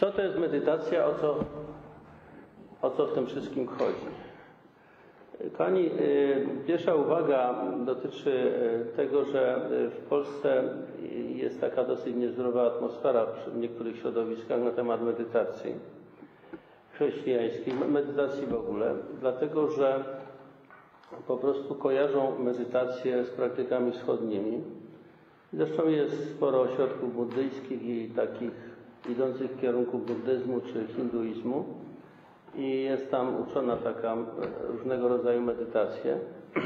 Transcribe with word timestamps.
Co 0.00 0.10
to 0.10 0.22
jest 0.22 0.38
medytacja? 0.38 1.06
O 1.06 1.14
co, 1.14 1.36
o 2.82 2.90
co 2.90 3.06
w 3.06 3.14
tym 3.14 3.26
wszystkim 3.26 3.66
chodzi? 3.66 4.06
Kochani, 5.52 5.90
y, 6.00 6.46
pierwsza 6.66 6.94
uwaga 6.94 7.54
dotyczy 7.86 8.30
y, 8.92 8.96
tego, 8.96 9.24
że 9.24 9.70
y, 9.72 9.90
w 9.90 9.96
Polsce 9.96 10.62
jest 11.34 11.60
taka 11.60 11.84
dosyć 11.84 12.16
niezdrowa 12.16 12.66
atmosfera 12.66 13.26
w 13.26 13.56
niektórych 13.56 13.96
środowiskach 13.96 14.60
na 14.60 14.70
temat 14.70 15.02
medytacji 15.02 15.74
chrześcijańskiej, 16.92 17.74
medytacji 17.74 18.46
w 18.46 18.54
ogóle, 18.54 18.94
dlatego 19.20 19.70
że 19.70 20.04
po 21.26 21.36
prostu 21.36 21.74
kojarzą 21.74 22.38
medytację 22.38 23.24
z 23.24 23.30
praktykami 23.30 23.92
wschodnimi. 23.92 24.60
Zresztą 25.52 25.88
jest 25.88 26.30
sporo 26.36 26.60
ośrodków 26.60 27.14
buddyjskich 27.16 27.82
i 27.82 28.10
takich 28.16 28.69
idących 29.08 29.50
w 29.50 29.60
kierunku 29.60 29.98
buddyzmu 29.98 30.60
czy 30.60 30.86
hinduizmu 30.96 31.64
i 32.56 32.82
jest 32.82 33.10
tam 33.10 33.42
uczona 33.42 33.76
taka 33.76 34.16
różnego 34.68 35.08
rodzaju 35.08 35.40
medytacja. 35.40 36.16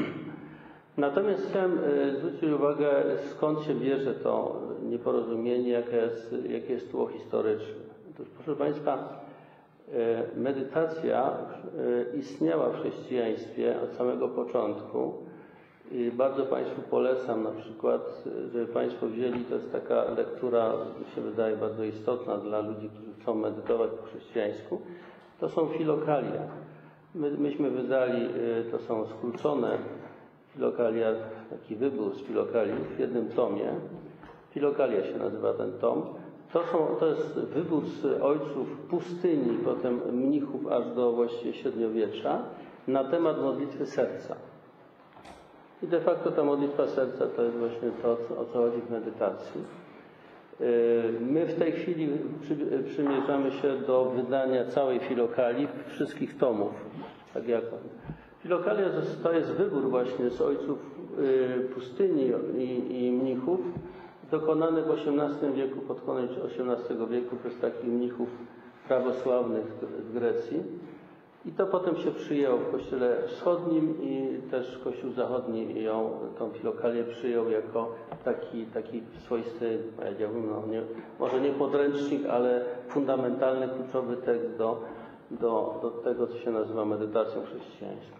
Natomiast 0.97 1.49
chciałem 1.49 1.79
e, 1.79 2.15
zwrócić 2.15 2.43
uwagę, 2.43 3.03
skąd 3.31 3.61
się 3.61 3.75
bierze 3.75 4.13
to 4.13 4.61
nieporozumienie, 4.83 5.69
jakie 5.69 5.95
jest, 5.95 6.35
jakie 6.49 6.73
jest 6.73 6.91
tło 6.91 7.07
historyczne. 7.07 7.85
Otóż, 8.13 8.27
proszę 8.35 8.55
Państwa, 8.59 9.21
e, 9.93 10.23
medytacja 10.37 11.37
e, 12.13 12.17
istniała 12.17 12.69
w 12.69 12.79
chrześcijaństwie 12.79 13.81
od 13.81 13.91
samego 13.93 14.27
początku 14.27 15.13
bardzo 16.13 16.45
Państwu 16.45 16.81
polecam 16.81 17.43
na 17.43 17.51
przykład, 17.51 18.23
żeby 18.53 18.67
Państwo 18.67 19.07
wzięli, 19.07 19.45
to 19.45 19.55
jest 19.55 19.71
taka 19.71 20.03
lektura, 20.03 20.73
mi 20.99 21.15
się 21.15 21.21
wydaje 21.21 21.57
bardzo 21.57 21.83
istotna 21.83 22.37
dla 22.37 22.59
ludzi, 22.59 22.89
którzy 22.89 23.13
chcą 23.21 23.35
medytować 23.35 23.91
po 23.91 24.03
chrześcijańsku, 24.07 24.81
to 25.39 25.49
są 25.49 25.67
filokalia. 25.67 26.41
My, 27.15 27.31
myśmy 27.31 27.69
wydali, 27.69 28.25
y, 28.25 28.71
to 28.71 28.79
są 28.79 29.05
skrócone 29.05 29.77
filokalia, 30.53 31.07
taki 31.49 31.75
wybór 31.75 32.15
z 32.15 32.21
filokaliów 32.21 32.95
w 32.95 32.99
jednym 32.99 33.29
tomie. 33.29 33.73
Filokalia 34.49 35.03
się 35.03 35.17
nazywa 35.17 35.53
ten 35.53 35.73
tom. 35.73 36.03
To, 36.53 36.63
są, 36.63 36.87
to 36.99 37.07
jest 37.07 37.39
wybór 37.39 37.83
z 37.85 38.21
ojców 38.21 38.77
pustyni, 38.89 39.57
potem 39.65 40.01
mnichów 40.11 40.67
aż 40.67 40.95
do 40.95 41.11
właściwie 41.11 41.53
średniowiecza 41.53 42.39
na 42.87 43.03
temat 43.03 43.41
modlitwy 43.41 43.85
serca. 43.85 44.35
I 45.85 45.87
de 45.87 45.99
facto 45.99 46.31
ta 46.31 46.43
modlitwa 46.43 46.87
serca 46.87 47.27
to 47.27 47.43
jest 47.43 47.57
właśnie 47.57 47.89
to, 48.01 48.11
o 48.11 48.45
co 48.45 48.53
chodzi 48.53 48.81
w 48.81 48.91
medytacji. 48.91 49.61
Y, 50.61 51.13
my 51.21 51.45
w 51.45 51.59
tej 51.59 51.71
chwili 51.71 52.09
przymierzamy 52.85 53.51
się 53.51 53.77
do 53.87 54.05
wydania 54.05 54.65
całej 54.65 54.99
filokalii, 54.99 55.67
wszystkich 55.87 56.37
tomów, 56.37 56.71
tak 57.33 57.47
jak 57.47 57.63
Filokalia 58.45 58.89
to 59.23 59.33
jest 59.33 59.51
wybór 59.51 59.89
właśnie 59.89 60.29
z 60.29 60.41
ojców 60.41 60.79
y, 61.19 61.69
pustyni 61.73 62.31
i, 62.57 63.05
i 63.05 63.11
mnichów, 63.11 63.59
dokonany 64.31 64.81
w 64.81 64.91
XVIII 64.91 65.53
wieku, 65.53 65.79
pod 65.79 66.01
koniec 66.01 66.31
XVIII 66.31 67.07
wieku 67.09 67.35
przez 67.35 67.59
takich 67.59 67.83
mnichów 67.83 68.29
prawosławnych 68.87 69.65
w 70.09 70.13
Grecji. 70.13 70.63
I 71.45 71.51
to 71.51 71.67
potem 71.67 71.95
się 71.95 72.11
przyjęło 72.11 72.57
w 72.57 72.71
Kościele 72.71 73.17
Wschodnim 73.27 74.01
i 74.01 74.41
też 74.51 74.79
Kościół 74.83 75.11
Zachodni 75.11 75.83
ją, 75.83 76.11
tą 76.39 76.49
filokalię 76.49 77.03
przyjął 77.03 77.49
jako 77.49 77.91
taki, 78.23 78.65
taki 78.65 79.03
swoisty, 79.25 79.79
powiedziałbym, 79.97 80.49
no 80.49 80.67
nie, 80.67 80.81
może 81.19 81.41
nie 81.41 81.51
podręcznik, 81.51 82.25
ale 82.25 82.65
fundamentalny, 82.87 83.67
kluczowy 83.67 84.17
tekst 84.17 84.57
do, 84.57 84.81
do, 85.31 85.79
do 85.81 85.91
tego, 85.91 86.27
co 86.27 86.37
się 86.37 86.51
nazywa 86.51 86.85
medytacją 86.85 87.41
chrześcijańską. 87.45 88.15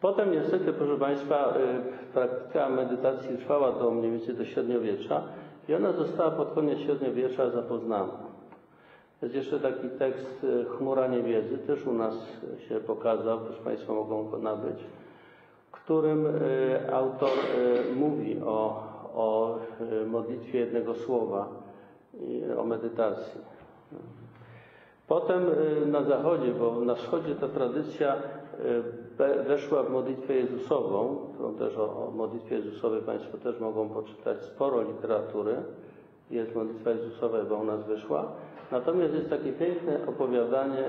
Potem 0.00 0.32
niestety, 0.32 0.72
proszę 0.72 0.98
Państwa, 0.98 1.54
y, 1.56 2.12
praktyka 2.12 2.68
medytacji 2.68 3.38
trwała 3.38 3.72
do 3.72 3.90
mniej 3.90 4.10
więcej 4.10 4.34
do 4.34 4.44
średniowiecza 4.44 5.22
i 5.68 5.74
ona 5.74 5.92
została 5.92 6.30
pod 6.30 6.50
koniec 6.54 6.78
średniowiecza 6.78 7.50
zapoznana. 7.50 8.23
Jest 9.22 9.34
jeszcze 9.34 9.60
taki 9.60 9.88
tekst 9.88 10.44
e, 10.44 10.64
Chmura 10.64 11.06
Niewiedzy, 11.06 11.58
też 11.58 11.86
u 11.86 11.92
nas 11.92 12.14
się 12.68 12.80
pokazał, 12.80 13.38
proszę 13.40 13.62
Państwa 13.62 13.92
mogą 13.92 14.30
go 14.30 14.38
nabyć, 14.38 14.78
w 15.68 15.72
którym 15.72 16.26
e, 16.26 16.94
autor 16.94 17.30
e, 17.30 17.94
mówi 17.94 18.40
o, 18.46 18.82
o 19.14 19.58
modlitwie 20.06 20.58
jednego 20.58 20.94
słowa, 20.94 21.48
o 22.58 22.64
medytacji. 22.64 23.40
Potem 25.08 25.42
na 25.86 26.02
zachodzie, 26.02 26.52
bo 26.52 26.80
na 26.80 26.94
wschodzie 26.94 27.34
ta 27.34 27.48
tradycja 27.48 28.16
weszła 29.46 29.82
w 29.82 29.90
modlitwę 29.90 30.34
Jezusową, 30.34 31.16
którą 31.34 31.54
też 31.54 31.76
o, 31.76 32.06
o 32.06 32.10
modlitwie 32.10 32.56
Jezusowej 32.56 33.02
Państwo 33.02 33.38
też 33.38 33.60
mogą 33.60 33.88
poczytać 33.88 34.42
sporo 34.42 34.82
literatury. 34.82 35.56
Jest 36.30 36.54
modlitwa 36.54 36.90
Jezusowa, 36.90 37.44
bo 37.44 37.56
u 37.56 37.64
nas 37.64 37.84
wyszła. 37.84 38.32
Natomiast 38.72 39.14
jest 39.14 39.30
takie 39.30 39.52
piękne 39.52 40.06
opowiadanie 40.06 40.84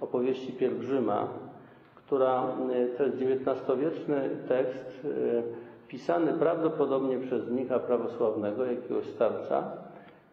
opowieści 0.00 0.52
pielgrzyma, 0.52 1.28
która 1.96 2.44
y, 2.70 2.96
to 2.98 3.04
jest 3.04 3.16
XIX-wieczny 3.16 4.30
tekst 4.48 5.04
y, 5.04 5.42
pisany 5.88 6.32
prawdopodobnie 6.32 7.18
przez 7.18 7.48
mnicha 7.48 7.78
prawosławnego, 7.78 8.64
jakiegoś 8.64 9.06
starca, 9.06 9.72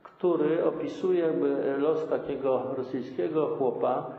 który 0.04 0.66
opisuje 0.66 1.20
jakby 1.20 1.78
los 1.78 2.08
takiego 2.08 2.64
rosyjskiego 2.78 3.48
chłopa, 3.48 4.12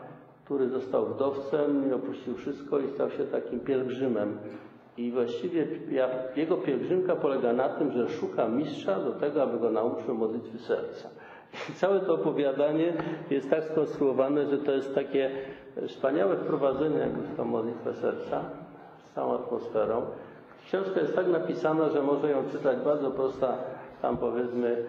który 0.44 0.68
został 0.68 1.06
wdowcem 1.06 1.90
i 1.90 1.92
opuścił 1.92 2.34
wszystko 2.34 2.78
i 2.78 2.88
stał 2.88 3.10
się 3.10 3.24
takim 3.24 3.60
pielgrzymem. 3.60 4.38
I 4.96 5.12
właściwie 5.12 5.66
jego 6.36 6.56
pielgrzymka 6.56 7.16
polega 7.16 7.52
na 7.52 7.68
tym, 7.68 7.92
że 7.92 8.08
szuka 8.08 8.48
mistrza 8.48 8.98
do 9.00 9.12
tego, 9.12 9.42
aby 9.42 9.58
go 9.58 9.70
nauczył 9.70 10.14
modlitwy 10.14 10.58
serca. 10.58 11.08
Całe 11.74 12.00
to 12.00 12.14
opowiadanie 12.14 12.92
jest 13.30 13.50
tak 13.50 13.64
skonstruowane, 13.64 14.46
że 14.46 14.58
to 14.58 14.72
jest 14.72 14.94
takie 14.94 15.30
wspaniałe 15.86 16.36
wprowadzenie 16.36 16.98
jakby 16.98 17.22
w 17.22 17.36
tą 17.36 17.44
modlitwę 17.44 17.94
serca 17.94 18.44
z 18.98 19.14
całą 19.14 19.34
atmosferą. 19.34 20.02
Książka 20.66 21.00
jest 21.00 21.14
tak 21.14 21.26
napisana, 21.28 21.88
że 21.88 22.02
może 22.02 22.30
ją 22.30 22.50
czytać 22.52 22.78
bardzo 22.78 23.10
prosta, 23.10 23.56
tam 24.02 24.16
powiedzmy 24.16 24.84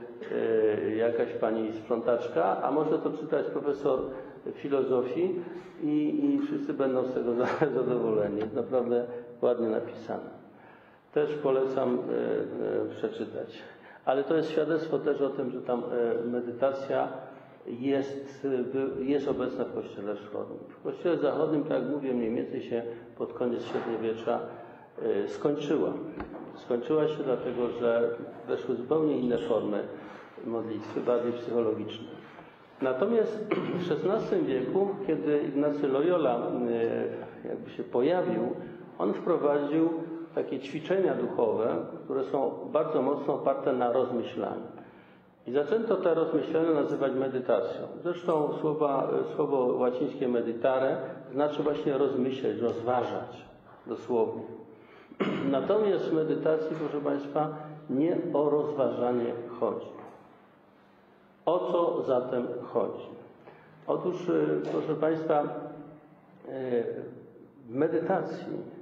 yy, 0.85 0.95
jakaś 0.95 1.33
pani 1.33 1.73
sprzątaczka, 1.73 2.63
a 2.63 2.71
może 2.71 2.99
to 2.99 3.09
czytać 3.09 3.45
profesor 3.45 3.99
filozofii 4.53 5.35
i, 5.83 6.25
i 6.25 6.39
wszyscy 6.47 6.73
będą 6.73 7.03
z 7.03 7.13
tego 7.13 7.33
zadowoleni. 7.75 8.41
Naprawdę 8.55 9.05
ładnie 9.41 9.67
napisane. 9.67 10.37
Też 11.13 11.33
polecam 11.33 11.97
yy, 11.97 12.83
yy, 12.83 12.95
przeczytać. 12.95 13.63
Ale 14.07 14.23
to 14.23 14.35
jest 14.35 14.51
świadectwo 14.51 14.99
też 14.99 15.21
o 15.21 15.29
tym, 15.29 15.51
że 15.51 15.61
tam 15.61 15.83
e, 15.83 16.27
medytacja 16.27 17.07
jest, 17.65 18.47
jest 18.99 19.27
obecna 19.27 19.65
w 19.65 19.73
Kościele 19.73 20.15
Wschodnim. 20.15 20.59
W 20.69 20.83
Kościele 20.83 21.17
Zachodnim, 21.17 21.63
tak 21.63 21.71
jak 21.71 21.91
mówię, 21.91 22.13
mniej 22.13 22.35
więcej 22.35 22.61
się 22.61 22.83
pod 23.17 23.33
koniec 23.33 23.63
średniowiecza 23.63 24.39
e, 25.01 25.27
skończyła. 25.27 25.93
Skończyła 26.55 27.07
się 27.07 27.23
dlatego, 27.23 27.69
że 27.69 28.09
weszły 28.47 28.75
zupełnie 28.75 29.17
inne 29.19 29.37
formy 29.37 29.83
modlitwy, 30.45 31.01
bardziej 31.01 31.31
psychologiczne. 31.31 32.07
Natomiast 32.81 33.45
w 33.53 33.91
XVI 33.91 34.45
wieku, 34.45 34.87
kiedy 35.07 35.39
Ignacy 35.39 35.87
Loyola 35.87 36.51
e, 37.43 37.47
jakby 37.47 37.69
się 37.69 37.83
pojawił, 37.83 38.55
on 38.99 39.13
wprowadził 39.13 39.89
takie 40.37 40.59
ćwiczenia 40.59 41.13
duchowe, 41.15 41.75
które 42.03 42.23
są 42.23 42.51
bardzo 42.71 43.01
mocno 43.01 43.33
oparte 43.33 43.73
na 43.73 43.91
rozmyślaniu. 43.91 44.67
I 45.47 45.51
zaczęto 45.51 45.95
te 45.95 46.13
rozmyślenia 46.13 46.71
nazywać 46.71 47.13
medytacją. 47.13 47.81
Zresztą 48.03 48.53
słowa, 48.61 49.09
słowo 49.35 49.57
łacińskie 49.57 50.27
meditare 50.27 50.97
znaczy 51.33 51.63
właśnie 51.63 51.97
rozmyśleć, 51.97 52.59
rozważać 52.59 53.45
dosłownie. 53.87 54.43
Natomiast 55.51 56.03
w 56.05 56.13
medytacji, 56.13 56.75
proszę 56.79 57.05
Państwa, 57.05 57.49
nie 57.89 58.17
o 58.33 58.49
rozważanie 58.49 59.33
chodzi. 59.59 59.87
O 61.45 61.59
co 61.59 62.03
zatem 62.03 62.47
chodzi? 62.73 63.07
Otóż, 63.87 64.29
y, 64.29 64.61
proszę 64.71 64.95
Państwa, 64.95 65.43
y, 65.43 65.47
w 67.67 67.75
medytacji 67.75 68.76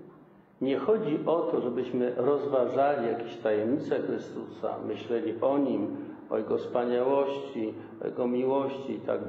nie 0.62 0.78
chodzi 0.80 1.20
o 1.26 1.42
to, 1.42 1.62
żebyśmy 1.62 2.14
rozważali 2.18 3.08
jakieś 3.08 3.38
tajemnice 3.38 4.00
Chrystusa, 4.00 4.76
myśleli 4.88 5.34
o 5.42 5.58
Nim, 5.58 5.98
o 6.30 6.38
Jego 6.38 6.58
wspaniałości, 6.58 7.74
o 8.04 8.06
Jego 8.06 8.28
miłości 8.28 8.94
i 8.94 9.00
tak 9.00 9.28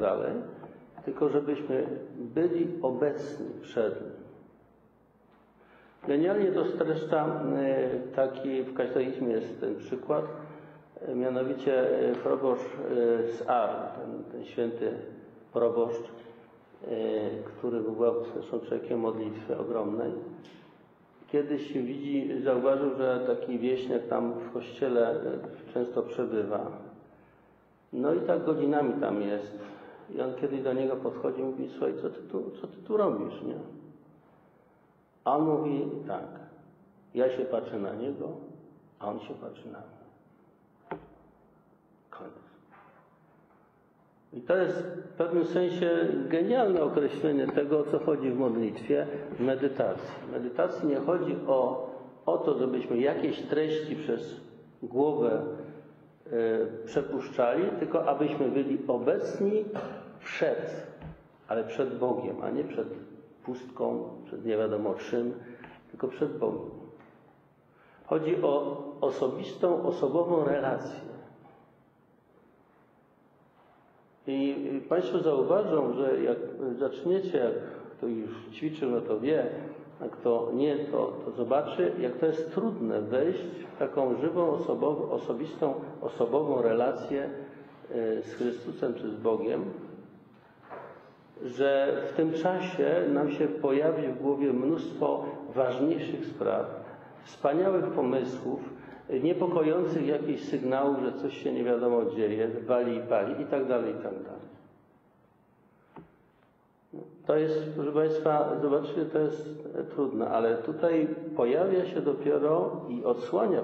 tylko 1.04 1.28
żebyśmy 1.28 1.86
byli 2.18 2.68
obecni 2.82 3.46
przed 3.62 4.00
Nim. 4.00 4.26
Genialnie 6.08 6.52
to 6.52 6.64
streszcza 6.64 7.26
e, 7.26 7.90
taki, 8.14 8.62
w 8.62 8.74
katechizmie 8.74 9.32
jest 9.32 9.60
ten 9.60 9.76
przykład, 9.76 10.24
e, 11.00 11.14
mianowicie 11.14 12.00
e, 12.10 12.14
proboszcz 12.14 12.70
z 13.38 13.48
Ar, 13.48 13.70
ten, 13.70 14.24
ten 14.32 14.44
święty 14.44 14.92
proboszcz, 15.52 16.10
który 17.44 17.80
był 17.80 17.96
zresztą 18.34 18.60
człowiekiem 18.60 19.00
modlitwy 19.00 19.58
ogromnej. 19.58 20.12
Kiedyś 21.32 21.72
widzi, 21.72 22.42
zauważył, 22.44 22.96
że 22.96 23.24
taki 23.26 23.58
wieśniak 23.58 24.08
tam 24.08 24.32
w 24.32 24.52
kościele 24.52 25.10
e, 25.10 25.72
często 25.74 26.02
przebywa. 26.02 26.70
No 27.92 28.14
i 28.14 28.20
tak 28.20 28.44
godzinami 28.44 29.00
tam 29.00 29.22
jest. 29.22 29.58
I 30.14 30.20
on 30.20 30.34
kiedyś 30.34 30.62
do 30.62 30.72
niego 30.72 30.96
podchodzi 30.96 31.40
i 31.40 31.44
mówi, 31.44 31.68
słuchaj, 31.72 31.94
co 32.02 32.10
ty 32.10 32.20
tu, 32.20 32.50
co 32.60 32.66
ty 32.66 32.76
tu 32.76 32.96
robisz, 32.96 33.42
nie? 33.42 33.58
A 35.24 35.36
on 35.36 35.44
mówi 35.44 35.84
tak, 36.08 36.26
ja 37.14 37.36
się 37.36 37.44
patrzę 37.44 37.78
na 37.78 37.94
niego, 37.94 38.28
a 38.98 39.06
on 39.06 39.20
się 39.20 39.34
patrzy 39.34 39.68
na 39.68 39.78
mnie. 39.78 41.00
Koniec. 42.10 42.45
I 44.36 44.40
to 44.40 44.56
jest 44.56 44.78
w 44.78 45.08
pewnym 45.08 45.44
sensie 45.44 45.90
genialne 46.28 46.82
określenie 46.82 47.46
tego, 47.46 47.78
o 47.78 47.84
co 47.84 47.98
chodzi 47.98 48.30
w 48.30 48.38
modlitwie, 48.38 49.06
w 49.32 49.40
medytacji. 49.40 50.14
W 50.28 50.32
medytacji 50.32 50.88
nie 50.88 50.96
chodzi 50.96 51.36
o, 51.46 51.90
o 52.26 52.38
to, 52.38 52.58
żebyśmy 52.58 52.98
jakieś 52.98 53.42
treści 53.42 53.96
przez 53.96 54.40
głowę 54.82 55.42
y, 56.26 56.86
przepuszczali, 56.86 57.64
tylko 57.78 58.08
abyśmy 58.08 58.48
byli 58.48 58.78
obecni 58.88 59.64
przed, 60.24 60.86
ale 61.48 61.64
przed 61.64 61.98
Bogiem, 61.98 62.36
a 62.42 62.50
nie 62.50 62.64
przed 62.64 62.88
pustką, 63.44 64.08
przed 64.24 64.46
nie 64.46 64.56
wiadomo 64.56 64.94
czym, 64.94 65.34
tylko 65.90 66.08
przed 66.08 66.38
Bogiem. 66.38 66.70
Chodzi 68.06 68.42
o 68.42 68.84
osobistą, 69.00 69.82
osobową 69.82 70.44
relację. 70.44 71.15
I 74.26 74.80
Państwo 74.88 75.18
zauważą, 75.18 75.92
że 75.92 76.22
jak 76.22 76.38
zaczniecie, 76.78 77.38
jak 77.38 77.54
kto 77.96 78.06
już 78.06 78.30
ćwiczył, 78.52 78.90
no 78.90 79.00
to 79.00 79.20
wie, 79.20 79.46
a 80.00 80.08
kto 80.08 80.50
nie, 80.54 80.76
to, 80.76 81.12
to 81.24 81.30
zobaczy, 81.30 81.92
jak 82.00 82.16
to 82.16 82.26
jest 82.26 82.54
trudne 82.54 83.00
wejść 83.00 83.44
w 83.74 83.78
taką 83.78 84.16
żywą, 84.20 84.58
osobistą, 85.10 85.74
osobową 86.00 86.62
relację 86.62 87.30
e, 87.90 88.22
z 88.22 88.34
Chrystusem 88.34 88.94
czy 88.94 89.10
z 89.10 89.16
Bogiem, 89.16 89.64
że 91.44 92.02
w 92.08 92.16
tym 92.16 92.32
czasie 92.32 93.02
nam 93.12 93.30
się 93.30 93.48
pojawi 93.48 94.08
w 94.08 94.22
głowie 94.22 94.52
mnóstwo 94.52 95.24
ważniejszych 95.54 96.26
spraw, 96.26 96.84
wspaniałych 97.24 97.84
pomysłów, 97.84 98.75
niepokojących 99.10 100.06
jakichś 100.06 100.42
sygnałów, 100.42 100.96
że 101.04 101.12
coś 101.12 101.42
się 101.42 101.52
nie 101.52 101.64
wiadomo 101.64 102.04
dzieje, 102.04 102.48
wali 102.66 102.96
i 102.96 103.00
pali 103.00 103.42
i 103.42 103.46
tak 103.46 103.68
dalej, 103.68 103.90
i 103.90 104.02
tak 104.02 104.14
dalej. 104.14 104.56
To 107.26 107.36
jest, 107.36 107.70
proszę 107.74 107.92
Państwa, 107.92 108.50
zobaczcie, 108.62 109.04
to 109.04 109.18
jest 109.18 109.68
trudne, 109.90 110.28
ale 110.28 110.56
tutaj 110.56 111.08
pojawia 111.36 111.86
się 111.86 112.00
dopiero 112.00 112.80
i 112.88 113.04
odsłania 113.04 113.60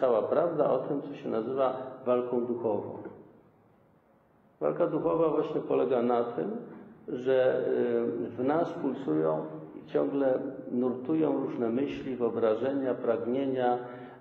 cała 0.00 0.22
prawda 0.22 0.70
o 0.70 0.78
tym, 0.78 1.02
co 1.02 1.14
się 1.14 1.28
nazywa 1.28 1.76
walką 2.06 2.46
duchową. 2.46 2.98
Walka 4.60 4.86
duchowa 4.86 5.28
właśnie 5.28 5.60
polega 5.60 6.02
na 6.02 6.24
tym, 6.24 6.50
że 7.08 7.64
y, 8.26 8.30
w 8.30 8.44
nas 8.44 8.72
pulsują 8.72 9.44
i 9.76 9.90
ciągle 9.90 10.38
nurtują 10.70 11.44
różne 11.46 11.68
myśli, 11.68 12.16
wyobrażenia, 12.16 12.94
pragnienia, 12.94 13.78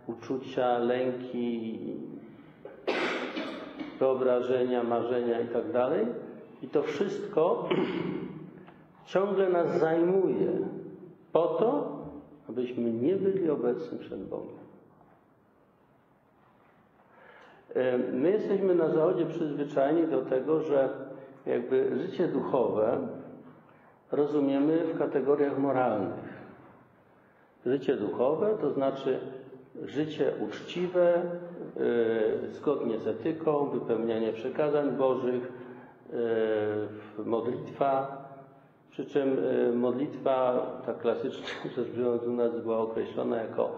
uczucia, 0.08 0.78
lęki, 0.78 1.80
wyobrażenia, 4.00 4.84
marzenia 4.84 5.40
itd. 5.40 5.74
Tak 5.74 5.92
I 6.62 6.68
to 6.68 6.84
wszystko 6.84 7.70
ciągle 9.06 9.50
nas 9.50 9.80
zajmuje 9.80 10.52
po 11.32 11.48
to, 11.48 12.00
abyśmy 12.50 12.94
nie 12.94 13.16
byli 13.16 13.50
obecni 13.50 14.00
przed 14.00 14.24
Bogiem. 14.24 14.64
My 18.14 18.32
jesteśmy 18.32 18.76
na 18.76 18.90
Zachodzie 18.90 19.26
przyzwyczajeni 19.26 20.08
do 20.08 20.22
tego, 20.22 20.62
że 20.62 20.90
jakby 21.46 22.00
życie 22.00 22.28
duchowe 22.28 23.08
rozumiemy 24.12 24.84
w 24.84 24.98
kategoriach 24.98 25.60
moralnych. 25.60 26.44
Życie 27.66 27.96
duchowe 27.98 28.58
to 28.62 28.72
znaczy 28.72 29.20
życie 29.82 30.32
uczciwe, 30.40 31.22
yy, 32.44 32.54
zgodnie 32.54 33.00
z 33.00 33.08
etyką, 33.08 33.70
wypełnianie 33.70 34.34
przekazań 34.34 34.92
Bożych, 34.92 35.52
yy, 37.18 37.26
modlitwa, 37.26 38.24
przy 38.92 39.06
czym 39.06 39.36
yy, 39.36 39.76
modlitwa, 39.76 40.68
tak 40.86 40.98
klasycznie 40.98 41.48
rzecz 41.76 41.90
biorąc 41.98 42.24
u 42.24 42.34
nas 42.34 42.62
była 42.62 42.78
określona 42.78 43.38
jako, 43.38 43.76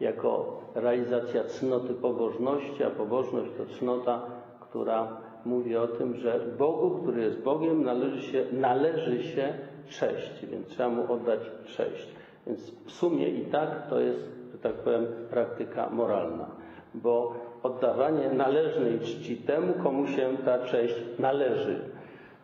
jako 0.00 0.60
realizacja 0.74 1.44
cnoty 1.44 1.94
pobożności, 1.94 2.84
a 2.84 2.90
pobożność 2.90 3.50
to 3.56 3.78
cnota, 3.78 4.22
która 4.60 5.16
mówi 5.44 5.76
o 5.76 5.86
tym, 5.86 6.16
że 6.16 6.40
Bogu, 6.58 7.02
który 7.02 7.22
jest 7.22 7.38
Bogiem, 7.38 7.84
należy 7.84 8.22
się, 8.22 8.44
należy 8.52 9.22
się 9.22 9.54
cześć, 9.88 10.46
więc 10.46 10.68
trzeba 10.68 10.88
mu 10.88 11.12
oddać 11.12 11.40
cześć. 11.76 12.08
Więc 12.46 12.70
w 12.86 12.90
sumie 12.90 13.28
i 13.28 13.44
tak 13.44 13.88
to 13.90 14.00
jest, 14.00 14.37
tak 14.62 14.72
powiem, 14.72 15.06
praktyka 15.30 15.90
moralna, 15.90 16.46
bo 16.94 17.34
oddawanie 17.62 18.30
należnej 18.30 19.00
czci 19.00 19.36
temu, 19.36 19.72
komu 19.82 20.06
się 20.06 20.36
ta 20.44 20.58
cześć 20.58 20.94
należy, 21.18 21.80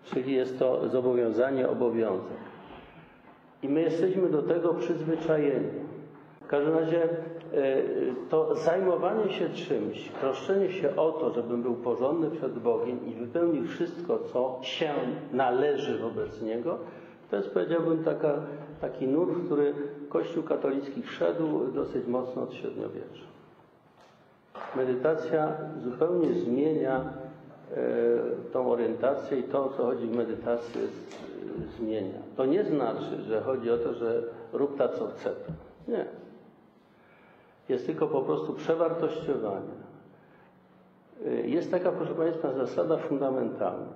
czyli 0.04 0.34
jest 0.34 0.58
to 0.58 0.88
zobowiązanie, 0.88 1.68
obowiązek. 1.68 2.36
I 3.62 3.68
my 3.68 3.80
jesteśmy 3.80 4.28
do 4.28 4.42
tego 4.42 4.74
przyzwyczajeni. 4.74 5.68
W 6.40 6.46
każdym 6.46 6.78
razie 6.78 7.02
e, 7.02 7.08
to 8.30 8.54
zajmowanie 8.54 9.30
się 9.30 9.48
czymś, 9.48 10.08
troszczenie 10.08 10.70
się 10.70 10.96
o 10.96 11.12
to, 11.12 11.34
żebym 11.34 11.62
był 11.62 11.74
porządny 11.74 12.30
przed 12.30 12.58
Bogiem 12.58 13.06
i 13.06 13.14
wypełnił 13.14 13.64
wszystko, 13.64 14.18
co 14.18 14.58
się 14.62 14.90
należy 15.32 15.98
wobec 15.98 16.42
Niego, 16.42 16.78
to 17.30 17.36
jest, 17.36 17.50
powiedziałbym, 17.50 18.04
taka, 18.04 18.34
taki 18.80 19.06
nurt, 19.06 19.30
w 19.32 19.46
który 19.46 19.74
Kościół 20.08 20.42
katolicki 20.42 21.02
wszedł 21.02 21.72
dosyć 21.72 22.06
mocno 22.06 22.42
od 22.42 22.54
średniowiecza. 22.54 23.24
Medytacja 24.76 25.56
zupełnie 25.84 26.34
zmienia 26.34 27.00
e, 27.00 27.04
tą 28.52 28.72
orientację 28.72 29.38
i 29.38 29.42
to, 29.42 29.64
o 29.64 29.68
co 29.68 29.84
chodzi 29.84 30.06
w 30.06 30.16
medytacji, 30.16 30.80
zmienia. 31.78 32.18
To 32.36 32.46
nie 32.46 32.64
znaczy, 32.64 33.22
że 33.28 33.40
chodzi 33.40 33.70
o 33.70 33.78
to, 33.78 33.94
że 33.94 34.22
rób 34.52 34.78
ta, 34.78 34.88
co 34.88 35.06
chce. 35.06 35.30
Nie 35.88 36.04
jest 37.68 37.86
tylko 37.86 38.06
po 38.06 38.22
prostu 38.22 38.52
przewartościowanie. 38.52 39.84
Y, 41.26 41.48
jest 41.48 41.70
taka, 41.70 41.92
proszę 41.92 42.14
Państwa, 42.14 42.52
zasada 42.52 42.96
fundamentalna, 42.96 43.92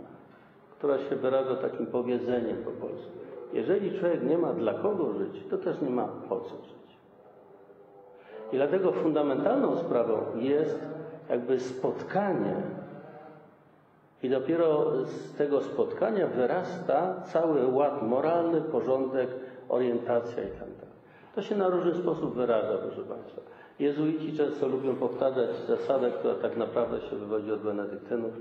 która 0.78 0.98
się 0.98 1.16
wyraża 1.16 1.56
takim 1.56 1.86
powiedzeniem 1.86 2.56
po 2.56 2.70
polsku. 2.70 3.10
Jeżeli 3.52 3.98
człowiek 3.98 4.22
nie 4.22 4.38
ma 4.38 4.52
dla 4.52 4.74
kogo 4.74 5.12
żyć, 5.12 5.42
to 5.50 5.58
też 5.58 5.80
nie 5.80 5.90
ma 5.90 6.08
po 6.28 6.40
co 6.40 6.56
żyć. 6.56 6.98
I 8.52 8.56
dlatego 8.56 8.92
fundamentalną 8.92 9.76
sprawą 9.76 10.18
jest 10.36 10.78
jakby 11.30 11.60
spotkanie. 11.60 12.54
I 14.22 14.30
dopiero 14.30 14.92
z 15.04 15.34
tego 15.34 15.60
spotkania 15.60 16.26
wyrasta 16.26 17.22
cały 17.32 17.66
ład 17.66 18.02
moralny, 18.02 18.60
porządek, 18.60 19.28
orientacja 19.68 20.42
i 20.42 20.50
tak 20.50 20.58
dalej. 20.58 20.98
To 21.34 21.42
się 21.42 21.56
na 21.56 21.68
różny 21.68 21.94
sposób 21.94 22.34
wyraża, 22.34 22.78
proszę 22.78 23.02
Państwa. 23.02 23.40
Jezuici 23.78 24.36
często 24.36 24.68
lubią 24.68 24.96
powtarzać 24.96 25.48
zasadę, 25.68 26.10
która 26.10 26.34
tak 26.34 26.56
naprawdę 26.56 27.00
się 27.00 27.16
wywodzi 27.16 27.52
od 27.52 27.60
benedyktynów. 27.60 28.32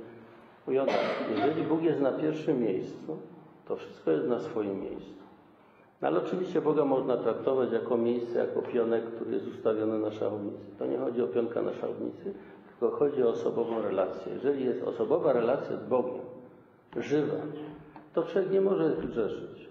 Mówią 0.67 0.85
tak, 0.85 0.95
jeżeli 1.29 1.63
Bóg 1.63 1.81
jest 1.81 1.99
na 1.99 2.11
pierwszym 2.11 2.61
miejscu, 2.61 3.17
to 3.67 3.75
wszystko 3.75 4.11
jest 4.11 4.27
na 4.27 4.39
swoim 4.39 4.81
miejscu. 4.81 5.17
No 6.01 6.07
ale 6.07 6.19
oczywiście 6.19 6.61
Boga 6.61 6.85
można 6.85 7.17
traktować 7.17 7.71
jako 7.71 7.97
miejsce, 7.97 8.39
jako 8.39 8.61
pionek, 8.61 9.05
który 9.05 9.31
jest 9.31 9.47
ustawiony 9.47 9.99
na 9.99 10.11
szachownicy. 10.11 10.65
To 10.79 10.85
nie 10.85 10.97
chodzi 10.97 11.21
o 11.21 11.27
pionka 11.27 11.61
na 11.61 11.73
szachownicy, 11.73 12.33
tylko 12.69 12.97
chodzi 12.97 13.23
o 13.23 13.29
osobową 13.29 13.81
relację. 13.81 14.33
Jeżeli 14.33 14.65
jest 14.65 14.83
osobowa 14.83 15.33
relacja 15.33 15.77
z 15.77 15.83
Bogiem, 15.83 16.21
żywa, 16.97 17.35
to 18.13 18.23
człowiek 18.23 18.51
nie 18.51 18.61
może 18.61 18.95
grzeszyć. 18.97 19.69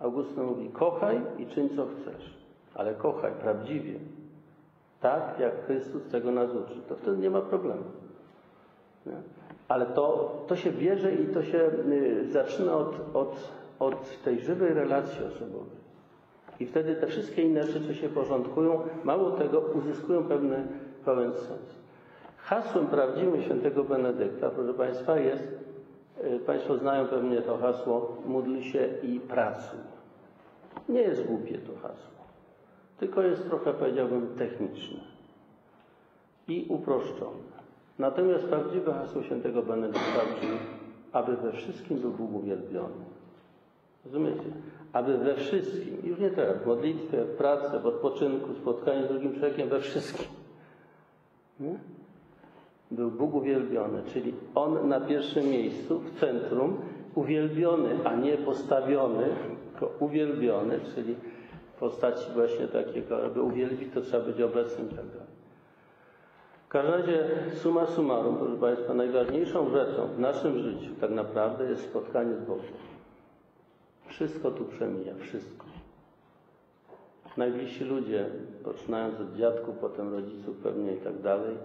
Augustyn 0.00 0.44
mówi, 0.44 0.68
kochaj 0.68 1.20
i 1.38 1.46
czyń 1.46 1.68
co 1.76 1.86
chcesz, 1.86 2.34
ale 2.74 2.94
kochaj 2.94 3.32
prawdziwie, 3.32 3.98
tak 5.00 5.40
jak 5.40 5.66
Chrystus 5.66 6.02
tego 6.10 6.30
nas 6.30 6.50
uczy, 6.50 6.80
to 6.88 6.96
wtedy 6.96 7.18
nie 7.18 7.30
ma 7.30 7.40
problemu. 7.40 7.84
Nie? 9.06 9.12
Ale 9.72 9.86
to, 9.86 10.34
to 10.46 10.56
się 10.56 10.72
bierze 10.72 11.14
i 11.14 11.26
to 11.26 11.42
się 11.42 11.58
y, 11.58 12.30
zaczyna 12.30 12.76
od, 12.76 12.94
od, 13.14 13.50
od 13.78 14.22
tej 14.22 14.40
żywej 14.40 14.74
relacji 14.74 15.24
osobowej. 15.24 15.82
I 16.60 16.66
wtedy 16.66 16.94
te 16.94 17.06
wszystkie 17.06 17.42
inne 17.42 17.62
rzeczy 17.62 17.94
się 17.94 18.08
porządkują, 18.08 18.80
mało 19.04 19.30
tego, 19.30 19.60
uzyskują 19.60 20.24
pewny, 20.24 20.66
pełen 21.04 21.32
sens. 21.32 21.82
Hasłem 22.36 22.86
prawdziwym 22.86 23.42
świętego 23.42 23.84
Benedykta, 23.84 24.50
proszę 24.50 24.74
Państwa, 24.74 25.18
jest 25.18 25.62
Y, 26.24 26.38
Państwo 26.38 26.78
znają 26.78 27.06
pewnie 27.06 27.42
to 27.42 27.58
hasło 27.58 28.16
módl 28.26 28.60
się 28.60 28.88
i 29.02 29.20
pracuj. 29.20 29.78
Nie 30.88 31.00
jest 31.00 31.26
głupie 31.26 31.58
to 31.58 31.72
hasło, 31.82 32.24
tylko 32.98 33.22
jest 33.22 33.46
trochę, 33.46 33.74
powiedziałbym, 33.74 34.34
techniczne 34.38 35.00
i 36.48 36.66
uproszczone. 36.68 37.51
Natomiast 37.98 38.44
prawdziwe 38.44 38.92
hasło 38.92 39.22
świętego 39.22 39.62
Benedykta 39.62 40.20
brzmi, 40.36 40.58
aby 41.12 41.36
we 41.36 41.52
wszystkim 41.52 41.98
był 41.98 42.10
Bóg 42.10 42.34
uwielbiony. 42.34 43.04
Rozumiecie? 44.04 44.50
Aby 44.92 45.18
we 45.18 45.34
wszystkim, 45.34 45.96
już 46.04 46.18
nie 46.18 46.30
teraz, 46.30 46.62
w 46.62 46.66
modlitwie, 46.66 47.24
w 47.24 47.36
pracy, 47.36 47.78
w 47.78 47.86
odpoczynku, 47.86 48.54
spotkaniu 48.54 49.06
z 49.06 49.08
drugim 49.08 49.32
człowiekiem, 49.38 49.68
we 49.68 49.80
wszystkim. 49.80 50.26
Nie? 51.60 51.78
Był 52.90 53.10
Bóg 53.10 53.34
uwielbiony, 53.34 54.02
czyli 54.12 54.34
On 54.54 54.88
na 54.88 55.00
pierwszym 55.00 55.48
miejscu, 55.48 55.98
w 55.98 56.20
centrum, 56.20 56.76
uwielbiony, 57.14 57.88
a 58.04 58.16
nie 58.16 58.36
postawiony, 58.36 59.24
tylko 59.70 59.94
uwielbiony, 60.04 60.80
czyli 60.94 61.14
w 61.76 61.78
postaci 61.78 62.24
właśnie 62.34 62.68
takiego, 62.68 63.24
aby 63.24 63.42
uwielbić, 63.42 63.94
to 63.94 64.00
trzeba 64.00 64.24
być 64.24 64.40
obecnym. 64.40 64.88
W 64.88 65.21
każdym 66.72 66.92
razie 66.92 67.28
summa 67.54 67.86
summarum, 67.86 68.36
proszę 68.36 68.56
Państwa, 68.56 68.94
najważniejszą 68.94 69.70
rzeczą 69.70 70.06
w 70.06 70.18
naszym 70.18 70.58
życiu 70.58 70.94
tak 71.00 71.10
naprawdę 71.10 71.64
jest 71.64 71.84
spotkanie 71.84 72.34
z 72.34 72.40
Bogiem. 72.40 72.72
Wszystko 74.06 74.50
tu 74.50 74.64
przemija, 74.64 75.14
wszystko. 75.14 75.66
Najbliżsi 77.36 77.84
ludzie, 77.84 78.26
poczynając 78.64 79.20
od 79.20 79.36
dziadków, 79.36 79.76
potem 79.76 80.12
rodziców 80.12 80.56
pewnie 80.56 80.92
i 80.92 80.96
tak 80.96 81.20
dalej, 81.22 81.56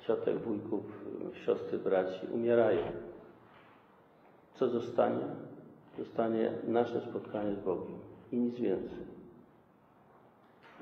ciotek, 0.00 0.38
wujków, 0.38 0.84
siostry, 1.32 1.78
braci, 1.78 2.26
umierają. 2.32 2.82
Co 4.54 4.68
zostanie? 4.68 5.24
Zostanie 5.98 6.52
nasze 6.68 7.00
spotkanie 7.00 7.54
z 7.54 7.58
Bogiem 7.58 7.98
i 8.32 8.36
nic 8.36 8.60
więcej. 8.60 9.13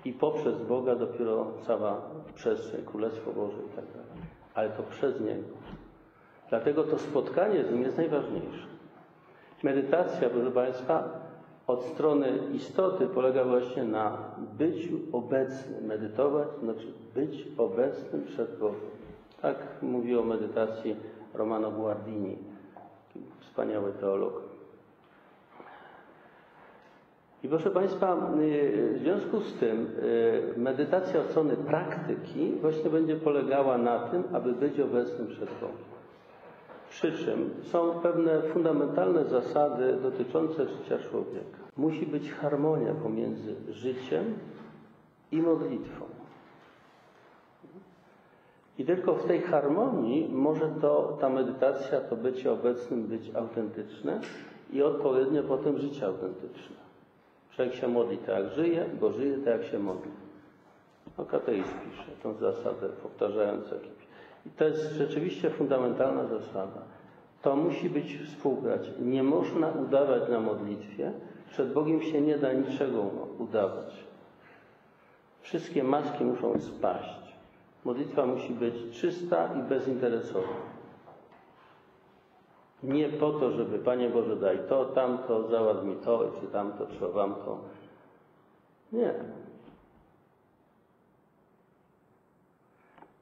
I 0.04 0.12
poprzez 0.12 0.62
Boga 0.68 0.94
dopiero 0.94 1.47
cała 1.66 2.00
przestrzeń, 2.35 2.85
Królestwo 2.85 3.32
Boże 3.32 3.56
i 3.73 3.76
tak 3.76 3.85
dalej. 3.85 4.23
Ale 4.54 4.71
to 4.71 4.82
przez 4.82 5.21
Niego. 5.21 5.49
Dlatego 6.50 6.85
to 6.85 6.99
spotkanie 6.99 7.64
z 7.64 7.73
Nim 7.73 7.82
jest 7.82 7.97
najważniejsze. 7.97 8.66
Medytacja, 9.62 10.30
proszę 10.30 10.50
Państwa, 10.50 11.09
od 11.66 11.85
strony 11.85 12.38
istoty 12.52 13.06
polega 13.06 13.44
właśnie 13.44 13.85
na 13.85 14.18
byciu 14.59 14.99
obecnym. 15.12 15.85
Medytować 15.85 16.49
znaczy 16.62 16.87
być 17.14 17.49
obecnym 17.59 18.25
przed 18.25 18.59
Bogiem. 18.59 18.80
Tak 19.42 19.56
mówi 19.82 20.16
o 20.16 20.23
medytacji 20.23 20.97
Romano 21.35 21.71
Guardini, 21.71 22.38
wspaniały 23.40 23.92
teolog. 23.92 24.51
I 27.44 27.49
proszę 27.49 27.70
Państwa, 27.70 28.16
w 28.94 28.99
związku 28.99 29.40
z 29.40 29.54
tym 29.54 29.90
medytacja 30.56 31.20
od 31.20 31.26
strony 31.26 31.56
praktyki 31.56 32.52
właśnie 32.61 32.90
będzie 32.90 33.16
polegała 33.16 33.78
na 33.78 33.99
tym, 33.99 34.25
aby 34.32 34.52
być 34.52 34.80
obecnym 34.80 35.26
przed 35.26 35.49
Bogiem. 35.61 35.92
Przy 36.90 37.12
czym 37.12 37.50
są 37.62 38.00
pewne 38.00 38.42
fundamentalne 38.42 39.25
zasady 39.25 39.96
dotyczące 40.02 40.66
życia 40.66 40.99
człowieka. 41.11 41.58
Musi 41.76 42.06
być 42.06 42.32
harmonia 42.32 42.94
pomiędzy 42.94 43.54
życiem 43.70 44.25
i 45.32 45.42
modlitwą. 45.42 46.04
I 48.78 48.84
tylko 48.84 49.14
w 49.14 49.25
tej 49.25 49.40
harmonii 49.40 50.28
może 50.32 50.68
to, 50.80 51.18
ta 51.20 51.28
medytacja, 51.28 52.00
to 52.00 52.16
bycie 52.16 52.52
obecnym 52.52 53.02
być 53.02 53.34
autentyczne 53.34 54.20
i 54.72 54.82
odpowiednio 54.82 55.42
potem 55.42 55.78
życie 55.78 56.06
autentyczne. 56.06 56.81
Człowiek 57.56 57.75
się 57.75 57.88
modli 57.88 58.18
tak 58.18 58.28
jak 58.28 58.49
żyje, 58.49 58.85
bo 59.00 59.12
żyje 59.12 59.37
tak 59.38 59.47
jak 59.47 59.64
się 59.64 59.78
modli. 59.78 60.11
No 61.18 61.25
kateizm 61.25 61.75
pisze 61.90 62.11
tą 62.23 62.35
zasadę, 62.35 62.88
powtarzając 63.02 63.71
jakiś. 63.71 64.06
I 64.47 64.50
to 64.50 64.64
jest 64.64 64.92
rzeczywiście 64.92 65.50
fundamentalna 65.50 66.26
zasada. 66.26 66.82
To 67.42 67.56
musi 67.56 67.90
być 67.90 68.18
współgrać. 68.18 68.90
Nie 69.00 69.23
można 69.23 69.68
udawać 69.68 70.28
na 70.28 70.40
modlitwie. 70.40 71.12
Przed 71.50 71.73
Bogiem 71.73 72.02
się 72.02 72.21
nie 72.21 72.38
da 72.38 72.52
niczego 72.52 73.02
udawać. 73.38 74.04
Wszystkie 75.40 75.85
maski 75.85 76.25
muszą 76.25 76.61
spaść. 76.61 77.35
Modlitwa 77.85 78.26
musi 78.26 78.52
być 78.52 78.75
czysta 79.00 79.49
i 79.59 79.62
bezinteresowna. 79.68 80.71
Nie 82.82 83.08
po 83.08 83.30
to, 83.32 83.50
żeby 83.50 83.78
Panie 83.78 84.08
Boże 84.08 84.36
daj 84.36 84.58
to, 84.68 84.84
tamto, 84.84 85.48
załatw 85.48 85.84
mi 85.84 85.96
to, 85.96 86.32
czy 86.40 86.46
tamto, 86.46 86.86
czy 86.86 87.08
wam 87.08 87.34
to. 87.34 87.58
Nie. 88.92 89.14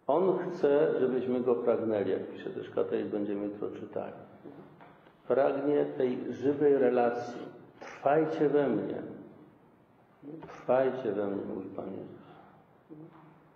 On 0.07 0.38
chce, 0.38 1.00
żebyśmy 1.00 1.40
go 1.40 1.55
pragnęli, 1.55 2.11
jak 2.11 2.33
pisze 2.33 2.50
też 2.50 2.71
kateizm, 2.71 3.11
będziemy 3.11 3.47
jutro 3.47 3.71
czytali. 3.71 4.12
Pragnie 5.29 5.85
tej 5.85 6.33
żywej 6.33 6.79
relacji. 6.79 7.43
Trwajcie 7.81 8.49
we 8.49 8.69
mnie. 8.69 9.02
Trwajcie 10.43 11.12
we 11.12 11.26
mnie, 11.26 11.43
mówi 11.55 11.69
Pan 11.69 11.87
Jezus. 11.90 12.21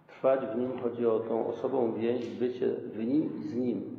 Trwać 0.07 0.41
w 0.47 0.59
Nim 0.59 0.79
chodzi 0.79 1.07
o 1.07 1.21
tą 1.21 1.47
osobą 1.47 1.93
więź, 1.93 2.27
bycie 2.27 2.69
w 2.69 3.07
Nim 3.07 3.41
i 3.41 3.49
z 3.49 3.55
Nim. 3.55 3.94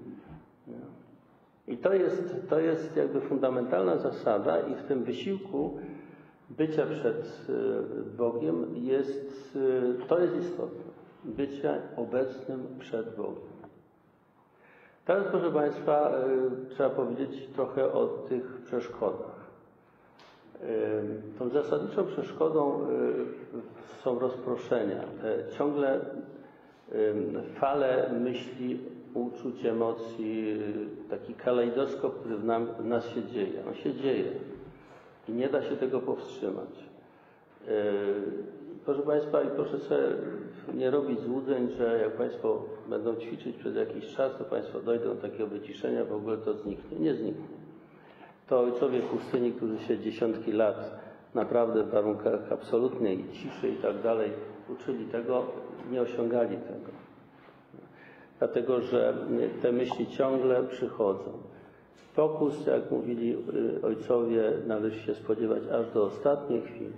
I 1.67 1.77
to 1.77 1.93
jest, 1.93 2.35
to 2.49 2.59
jest 2.59 2.95
jakby 2.95 3.21
fundamentalna 3.21 3.97
zasada 3.97 4.59
i 4.59 4.75
w 4.75 4.83
tym 4.83 5.03
wysiłku 5.03 5.77
bycia 6.49 6.85
przed 6.85 7.47
Bogiem 8.17 8.65
jest, 8.75 9.57
to 10.07 10.19
jest 10.19 10.35
istotne. 10.35 10.85
Bycia 11.23 11.77
obecnym 11.95 12.67
przed 12.79 13.15
Bogiem. 13.15 13.55
Teraz, 15.05 15.25
proszę 15.31 15.51
Państwa, 15.51 16.11
trzeba 16.69 16.89
powiedzieć 16.89 17.47
trochę 17.55 17.93
o 17.93 18.07
tych 18.07 18.61
przeszkodach. 18.65 19.45
Tą 21.39 21.49
zasadniczą 21.49 22.05
przeszkodą 22.05 22.87
są 24.03 24.19
rozproszenia. 24.19 25.03
Te 25.21 25.57
ciągle 25.57 25.99
fale 27.55 28.11
myśli, 28.19 28.79
uczuć, 29.15 29.65
emocji, 29.65 30.57
taki 31.09 31.33
kalejdoskop, 31.33 32.19
który 32.19 32.37
w, 32.37 32.45
nam, 32.45 32.65
w 32.65 32.85
nas 32.85 33.09
się 33.09 33.23
dzieje. 33.23 33.63
On 33.67 33.73
się 33.73 33.93
dzieje 33.93 34.31
i 35.29 35.31
nie 35.31 35.49
da 35.49 35.61
się 35.61 35.75
tego 35.75 35.99
powstrzymać. 35.99 36.69
Proszę 38.85 39.01
Państwa, 39.01 39.41
i 39.41 39.47
proszę 39.47 39.79
sobie 39.79 40.07
nie 40.73 40.91
robić 40.91 41.19
złudzeń, 41.19 41.69
że 41.77 41.99
jak 42.01 42.11
Państwo 42.11 42.63
będą 42.89 43.15
ćwiczyć 43.15 43.57
przez 43.57 43.75
jakiś 43.75 44.15
czas, 44.15 44.37
to 44.37 44.43
Państwo 44.43 44.79
dojdą 44.79 45.05
do 45.05 45.21
takiego 45.21 45.47
wyciszenia, 45.47 46.05
w 46.05 46.13
ogóle 46.13 46.37
to 46.37 46.53
zniknie. 46.53 46.99
Nie 46.99 47.15
zniknie. 47.15 47.55
To 48.47 48.59
ojcowie 48.59 48.99
pustyni, 48.99 49.51
którzy 49.51 49.79
się 49.79 49.99
dziesiątki 49.99 50.51
lat 50.51 50.99
naprawdę 51.33 51.83
w 51.83 51.89
warunkach 51.89 52.51
absolutnej 52.51 53.25
ciszy 53.33 53.69
i 53.69 53.75
tak 53.75 54.01
dalej 54.01 54.31
uczyli 54.69 55.05
tego, 55.05 55.45
nie 55.91 56.01
osiągali 56.01 56.57
tego. 56.57 56.94
Dlatego, 58.39 58.81
że 58.81 59.13
te 59.61 59.71
myśli 59.71 60.07
ciągle 60.07 60.63
przychodzą. 60.63 61.31
Fokus, 62.13 62.65
jak 62.67 62.91
mówili 62.91 63.37
ojcowie, 63.83 64.51
należy 64.67 64.99
się 64.99 65.15
spodziewać 65.15 65.63
aż 65.67 65.91
do 65.93 66.03
ostatniej 66.03 66.61
chwili, 66.61 66.93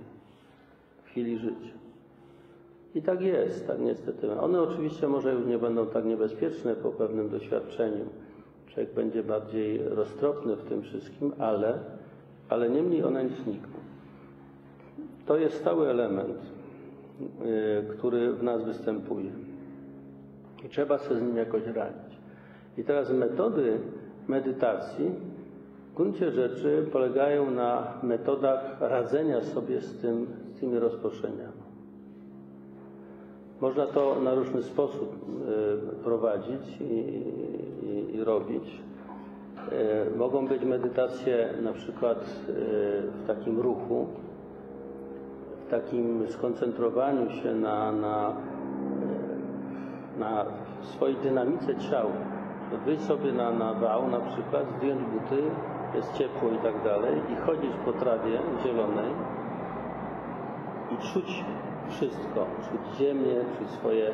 chwili 1.03 1.37
życia. 1.37 1.77
I 2.95 3.01
tak 3.01 3.21
jest, 3.21 3.67
tak 3.67 3.79
niestety. 3.79 4.31
One 4.31 4.61
oczywiście 4.61 5.07
może 5.07 5.33
już 5.33 5.45
nie 5.45 5.57
będą 5.57 5.87
tak 5.87 6.05
niebezpieczne 6.05 6.75
po 6.75 6.91
pewnym 6.91 7.29
doświadczeniu. 7.29 8.05
Człowiek 8.67 8.93
będzie 8.93 9.23
bardziej 9.23 9.83
roztropny 9.83 10.55
w 10.55 10.63
tym 10.63 10.81
wszystkim, 10.81 11.31
ale, 11.39 11.79
ale 12.49 12.69
niemniej 12.69 13.03
one 13.03 13.23
nie 13.23 13.35
znikną. 13.35 13.77
To 15.25 15.37
jest 15.37 15.57
stały 15.57 15.89
element, 15.89 16.37
yy, 17.19 17.95
który 17.97 18.33
w 18.33 18.43
nas 18.43 18.63
występuje. 18.63 19.31
I 20.67 20.69
trzeba 20.69 20.97
sobie 20.97 21.19
z 21.19 21.21
nim 21.21 21.37
jakoś 21.37 21.65
radzić. 21.65 22.17
I 22.77 22.83
teraz 22.83 23.11
metody 23.11 23.77
medytacji 24.27 25.11
w 25.91 25.95
gruncie 25.95 26.31
rzeczy 26.31 26.87
polegają 26.91 27.51
na 27.51 27.93
metodach 28.03 28.77
radzenia 28.79 29.43
sobie 29.43 29.81
z, 29.81 30.01
tym, 30.01 30.27
z 30.55 30.59
tymi 30.59 30.79
rozproszeniami. 30.79 31.67
Można 33.61 33.85
to 33.85 34.19
na 34.23 34.35
różny 34.35 34.63
sposób 34.63 35.15
y, 35.93 36.03
prowadzić 36.03 36.81
i, 36.81 36.93
i, 37.85 38.15
i 38.15 38.23
robić. 38.23 38.81
Y, 40.13 40.17
mogą 40.17 40.47
być 40.47 40.63
medytacje 40.63 41.49
na 41.61 41.73
przykład 41.73 42.21
y, 42.21 42.51
w 43.23 43.27
takim 43.27 43.59
ruchu, 43.59 44.07
w 45.67 45.71
takim 45.71 46.27
skoncentrowaniu 46.29 47.31
się 47.31 47.55
na, 47.55 47.91
na, 47.91 48.35
na 50.19 50.45
swojej 50.81 51.15
dynamice 51.15 51.75
ciała. 51.75 52.11
wyjść 52.85 53.03
sobie 53.03 53.31
na, 53.31 53.51
na 53.51 53.73
wał 53.73 54.07
na 54.07 54.19
przykład, 54.19 54.65
zdjąć 54.77 55.01
buty, 55.01 55.43
jest 55.95 56.13
ciepło 56.13 56.49
i 56.49 56.57
tak 56.57 56.83
dalej 56.83 57.21
i 57.33 57.35
chodzić 57.35 57.71
po 57.85 57.93
trawie 57.93 58.39
zielonej 58.63 59.11
i 60.91 61.13
czuć 61.13 61.43
wszystko, 61.89 62.45
czuć 62.69 62.97
ziemię, 62.97 63.35
czuć 63.57 63.69
swoje 63.69 64.07
e, 64.07 64.13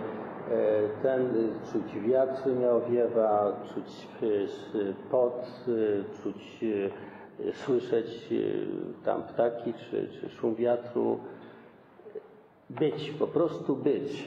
ten, 1.03 1.33
czuć 1.72 2.01
wiatr 2.01 2.50
miał 2.62 2.81
wiewa, 2.81 3.51
czuć 3.74 4.07
y, 4.24 4.93
pot, 5.12 5.48
y, 5.67 6.03
czuć, 6.24 6.63
y, 6.63 6.91
słyszeć 7.53 8.29
tam 9.05 9.24
ptaki 9.24 9.74
czy, 9.74 10.07
czy 10.07 10.29
szum 10.29 10.55
wiatru, 10.55 11.19
być, 12.69 13.12
po 13.12 13.27
prostu 13.27 13.75
być 13.75 14.25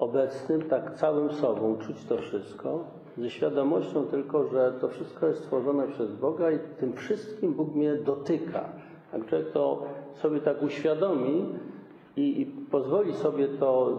obecnym, 0.00 0.62
tak 0.62 0.94
całym 0.94 1.32
sobą, 1.32 1.76
czuć 1.78 2.04
to 2.04 2.16
wszystko, 2.16 2.84
ze 3.18 3.30
świadomością 3.30 4.04
tylko, 4.04 4.44
że 4.48 4.72
to 4.80 4.88
wszystko 4.88 5.26
jest 5.26 5.40
stworzone 5.40 5.88
przez 5.88 6.12
Boga 6.12 6.50
i 6.50 6.58
tym 6.80 6.92
wszystkim 6.92 7.54
Bóg 7.54 7.74
mnie 7.74 7.94
dotyka. 7.94 8.64
Jak 9.12 9.52
to 9.52 9.82
sobie 10.14 10.40
tak 10.40 10.62
uświadomi 10.62 11.46
i, 12.16 12.40
i 12.40 12.46
pozwoli 12.46 13.14
sobie 13.14 13.48
to, 13.48 13.98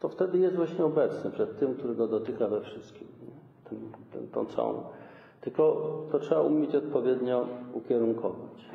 to 0.00 0.08
wtedy 0.08 0.38
jest 0.38 0.56
właśnie 0.56 0.84
obecny 0.84 1.30
przed 1.30 1.58
tym, 1.58 1.74
który 1.74 1.94
go 1.94 2.08
dotyka 2.08 2.48
we 2.48 2.60
wszystkim. 2.60 3.08
Ten, 3.70 3.78
ten, 4.12 4.28
tą 4.28 4.46
całą. 4.46 4.82
Tylko 5.40 5.92
to 6.12 6.18
trzeba 6.18 6.40
umieć 6.40 6.74
odpowiednio 6.74 7.46
ukierunkować 7.72 8.68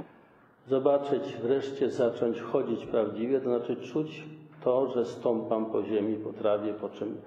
zobaczyć, 0.68 1.38
wreszcie 1.44 1.90
zacząć 1.90 2.42
chodzić 2.42 2.86
prawdziwie, 2.86 3.40
to 3.40 3.50
znaczy 3.50 3.76
czuć 3.76 4.24
to, 4.64 4.88
że 4.88 5.06
stąpam 5.06 5.66
po 5.66 5.84
ziemi, 5.84 6.16
po 6.16 6.34
trawie, 6.34 6.74
po 6.74 6.90
czym 6.90 7.18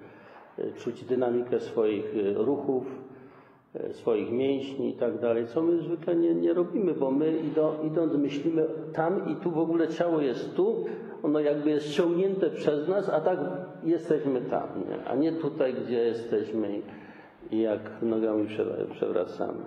e, 0.57 0.71
czuć 0.71 1.03
dynamikę 1.03 1.59
swoich 1.59 2.05
e, 2.15 2.33
ruchów, 2.33 2.83
e, 3.75 3.93
swoich 3.93 4.31
mięśni 4.31 4.89
i 4.89 4.93
tak 4.93 5.19
dalej, 5.19 5.47
co 5.47 5.61
my 5.61 5.77
zwykle 5.77 6.15
nie, 6.15 6.35
nie 6.35 6.53
robimy, 6.53 6.93
bo 6.93 7.11
my 7.11 7.37
idą, 7.37 7.73
idąc 7.83 8.13
myślimy 8.13 8.65
tam 8.93 9.29
i 9.31 9.35
tu 9.35 9.51
w 9.51 9.57
ogóle 9.57 9.87
ciało 9.87 10.21
jest 10.21 10.55
tu, 10.55 10.85
ono 11.23 11.39
jakby 11.39 11.69
jest 11.69 11.87
ściągnięte 11.87 12.49
przez 12.49 12.87
nas, 12.87 13.09
a 13.09 13.21
tak 13.21 13.39
jesteśmy 13.83 14.41
tam, 14.41 14.67
nie? 14.89 15.09
a 15.09 15.15
nie 15.15 15.31
tutaj, 15.31 15.73
gdzie 15.73 15.97
jesteśmy 15.97 16.81
i, 17.51 17.61
jak 17.61 17.79
nogami 18.01 18.47
przewracamy. 18.91 19.61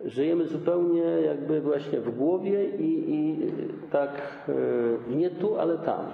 Żyjemy 0.00 0.46
zupełnie 0.46 1.02
jakby 1.02 1.60
właśnie 1.60 2.00
w 2.00 2.16
głowie 2.16 2.64
i, 2.64 3.14
i 3.14 3.48
tak 3.90 4.10
e, 4.48 5.16
nie 5.16 5.30
tu, 5.30 5.58
ale 5.58 5.78
tam, 5.78 6.06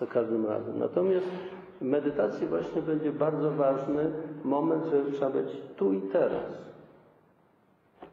za 0.00 0.06
każdym 0.06 0.46
razem. 0.46 0.78
Natomiast 0.78 1.26
w 1.80 1.84
medytacji 1.84 2.46
właśnie 2.46 2.82
będzie 2.82 3.12
bardzo 3.12 3.50
ważny 3.50 4.12
moment, 4.44 4.84
że 4.84 5.12
trzeba 5.12 5.30
być 5.30 5.48
tu 5.76 5.92
i 5.92 6.00
teraz. 6.00 6.64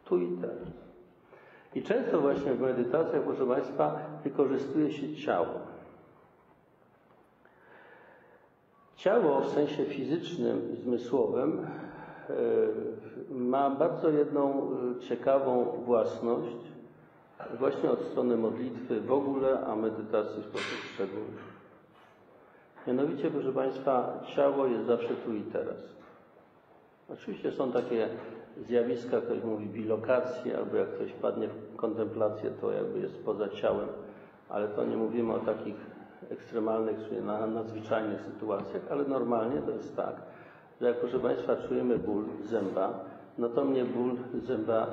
Tu 0.04 0.18
i 0.18 0.36
teraz. 0.40 0.82
I 1.74 1.82
często 1.82 2.20
właśnie 2.20 2.52
w 2.52 2.60
medytacjach, 2.60 3.22
proszę 3.22 3.46
Państwa, 3.46 4.00
wykorzystuje 4.24 4.92
się 4.92 5.14
ciało. 5.14 5.72
Ciało 8.96 9.40
w 9.40 9.48
sensie 9.48 9.84
fizycznym 9.84 10.72
i 10.72 10.76
zmysłowym 10.76 11.66
ma 13.30 13.70
bardzo 13.70 14.08
jedną 14.10 14.70
e, 14.96 15.00
ciekawą 15.00 15.64
własność, 15.64 16.56
właśnie 17.58 17.90
od 17.90 18.00
strony 18.00 18.36
modlitwy 18.36 19.00
w 19.00 19.12
ogóle, 19.12 19.60
a 19.66 19.76
medytacji 19.76 20.42
w 20.42 20.46
sposób 20.46 20.78
szczególny. 20.94 21.42
Mianowicie, 22.86 23.30
proszę 23.30 23.52
Państwa, 23.52 24.20
ciało 24.36 24.66
jest 24.66 24.86
zawsze 24.86 25.08
tu 25.14 25.34
i 25.34 25.42
teraz. 25.42 25.76
Oczywiście 27.12 27.52
są 27.52 27.72
takie 27.72 28.08
zjawiska, 28.66 29.20
ktoś 29.20 29.42
mówi 29.44 29.66
bilokacje, 29.66 30.58
albo 30.58 30.76
jak 30.76 30.88
ktoś 30.88 31.12
padnie 31.12 31.48
w 31.48 31.76
kontemplację, 31.76 32.50
to 32.60 32.72
jakby 32.72 32.98
jest 32.98 33.24
poza 33.24 33.48
ciałem, 33.48 33.88
ale 34.48 34.68
to 34.68 34.84
nie 34.84 34.96
mówimy 34.96 35.34
o 35.34 35.38
takich 35.38 35.74
ekstremalnych, 36.30 36.96
czy 37.08 37.22
na- 37.22 37.46
nadzwyczajnych 37.46 38.20
sytuacjach, 38.22 38.82
ale 38.90 39.04
normalnie 39.04 39.60
to 39.62 39.70
jest 39.70 39.96
tak, 39.96 40.14
że 40.80 40.88
jak 40.88 40.96
proszę 40.96 41.18
Państwa 41.18 41.56
czujemy 41.56 41.98
ból 41.98 42.24
zęba, 42.44 43.04
no 43.38 43.48
to 43.48 43.64
mnie 43.64 43.84
ból 43.84 44.10
zęba 44.42 44.86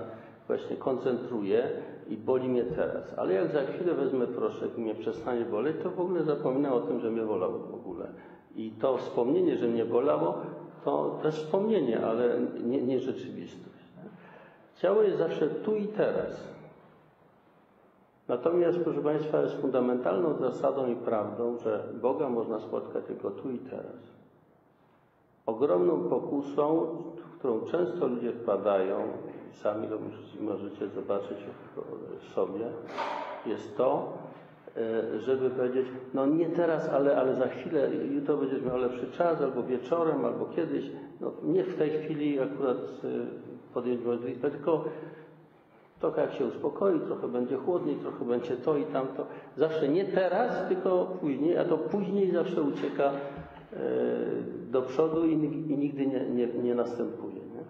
właśnie 0.47 0.75
koncentruje 0.75 1.69
i 2.09 2.17
boli 2.17 2.49
mnie 2.49 2.63
teraz. 2.63 3.13
Ale 3.17 3.33
jak 3.33 3.51
za 3.51 3.61
chwilę 3.61 3.93
wezmę 3.93 4.27
proszek 4.27 4.77
i 4.77 4.81
mnie 4.81 4.95
przestanie 4.95 5.45
boleć, 5.45 5.75
to 5.83 5.89
w 5.91 5.99
ogóle 5.99 6.23
zapominam 6.23 6.73
o 6.73 6.79
tym, 6.79 6.99
że 6.99 7.11
mnie 7.11 7.21
bolało 7.21 7.59
w 7.59 7.73
ogóle. 7.73 8.07
I 8.55 8.71
to 8.71 8.97
wspomnienie, 8.97 9.57
że 9.57 9.67
mnie 9.67 9.85
bolało, 9.85 10.37
to 10.85 11.19
też 11.23 11.35
wspomnienie, 11.35 12.05
ale 12.05 12.39
nie, 12.63 12.81
nie 12.81 12.99
rzeczywistość. 12.99 13.85
Ciało 14.75 15.01
jest 15.01 15.17
zawsze 15.17 15.47
tu 15.47 15.75
i 15.75 15.87
teraz. 15.87 16.49
Natomiast, 18.27 18.77
proszę 18.77 19.01
Państwa, 19.01 19.41
jest 19.41 19.55
fundamentalną 19.61 20.33
zasadą 20.37 20.87
i 20.87 20.95
prawdą, 20.95 21.57
że 21.57 21.83
Boga 22.01 22.29
można 22.29 22.59
spotkać 22.59 23.05
tylko 23.05 23.31
tu 23.31 23.51
i 23.51 23.57
teraz. 23.57 24.18
Ogromną 25.49 26.09
pokusą, 26.09 26.87
w 27.15 27.39
którą 27.39 27.61
często 27.61 28.07
ludzie 28.07 28.31
wpadają, 28.31 28.97
sami 29.51 29.87
to 29.87 29.95
możecie 30.39 30.87
zobaczyć 30.87 31.37
w 32.19 32.33
sobie, 32.33 32.65
jest 33.45 33.77
to, 33.77 34.13
e, 34.77 35.19
żeby 35.19 35.49
powiedzieć, 35.49 35.87
no 36.13 36.25
nie 36.25 36.49
teraz, 36.49 36.89
ale, 36.89 37.17
ale 37.17 37.35
za 37.35 37.47
chwilę, 37.47 37.89
jutro 37.95 38.37
będziesz 38.37 38.61
miał 38.61 38.77
lepszy 38.77 39.11
czas, 39.11 39.41
albo 39.41 39.63
wieczorem, 39.63 40.25
albo 40.25 40.45
kiedyś. 40.45 40.91
No 41.21 41.31
nie 41.43 41.63
w 41.63 41.77
tej 41.77 41.89
chwili 41.89 42.39
akurat 42.39 42.77
e, 42.77 43.07
podjąć 43.73 44.05
modlitwę, 44.05 44.51
tylko 44.51 44.83
trochę 45.99 46.21
jak 46.21 46.33
się 46.33 46.45
uspokoi, 46.45 46.99
trochę 46.99 47.27
będzie 47.27 47.57
chłodniej, 47.57 47.95
trochę 47.95 48.25
będzie 48.25 48.57
to 48.57 48.77
i 48.77 48.85
tamto. 48.85 49.25
Zawsze 49.57 49.87
nie 49.87 50.05
teraz, 50.05 50.67
tylko 50.67 51.05
później, 51.21 51.57
a 51.57 51.65
to 51.65 51.77
później 51.77 52.31
zawsze 52.31 52.61
ucieka 52.61 53.03
e, 53.03 53.58
do 54.71 54.81
przodu 54.81 55.25
i, 55.25 55.37
nig- 55.37 55.69
i 55.71 55.77
nigdy 55.77 56.05
nie, 56.07 56.29
nie, 56.29 56.47
nie 56.47 56.75
następuje. 56.75 57.33
Nie? 57.35 57.63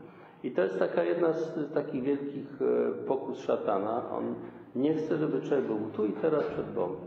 I 0.43 0.51
to 0.51 0.61
jest 0.61 0.79
taka 0.79 1.03
jedna 1.03 1.33
z 1.33 1.73
takich 1.73 2.03
wielkich 2.03 2.61
e, 2.61 2.91
pokus 3.05 3.39
szatana. 3.39 4.09
On 4.11 4.35
nie 4.75 4.93
chce, 4.93 5.17
żeby 5.17 5.41
człowiek 5.41 5.65
był 5.65 5.79
tu 5.95 6.05
i 6.05 6.13
teraz 6.13 6.43
przed 6.43 6.71
Bogiem. 6.73 6.97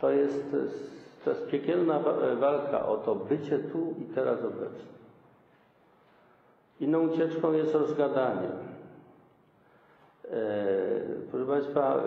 To 0.00 0.10
jest, 0.10 0.52
jest, 0.52 0.90
to 1.24 1.30
jest 1.30 1.46
piekielna 1.46 1.98
wa- 2.00 2.34
walka 2.40 2.86
o 2.86 2.96
to 2.96 3.14
bycie 3.14 3.58
tu 3.58 3.94
i 4.00 4.04
teraz 4.14 4.38
obecne. 4.44 4.96
Inną 6.80 7.08
ucieczką 7.08 7.52
jest 7.52 7.74
rozgadanie. 7.74 8.48
E, 10.30 10.36
Proszę 11.30 11.46
Państwa, 11.46 11.96
e, 11.96 12.02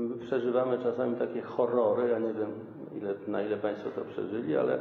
my 0.00 0.16
przeżywamy 0.16 0.78
czasami 0.78 1.16
takie 1.16 1.42
horrory, 1.42 2.08
ja 2.08 2.18
nie 2.18 2.32
wiem 2.34 2.50
ile, 2.98 3.14
na 3.28 3.42
ile 3.42 3.56
Państwo 3.56 3.90
to 3.90 4.00
przeżyli, 4.00 4.56
ale 4.56 4.78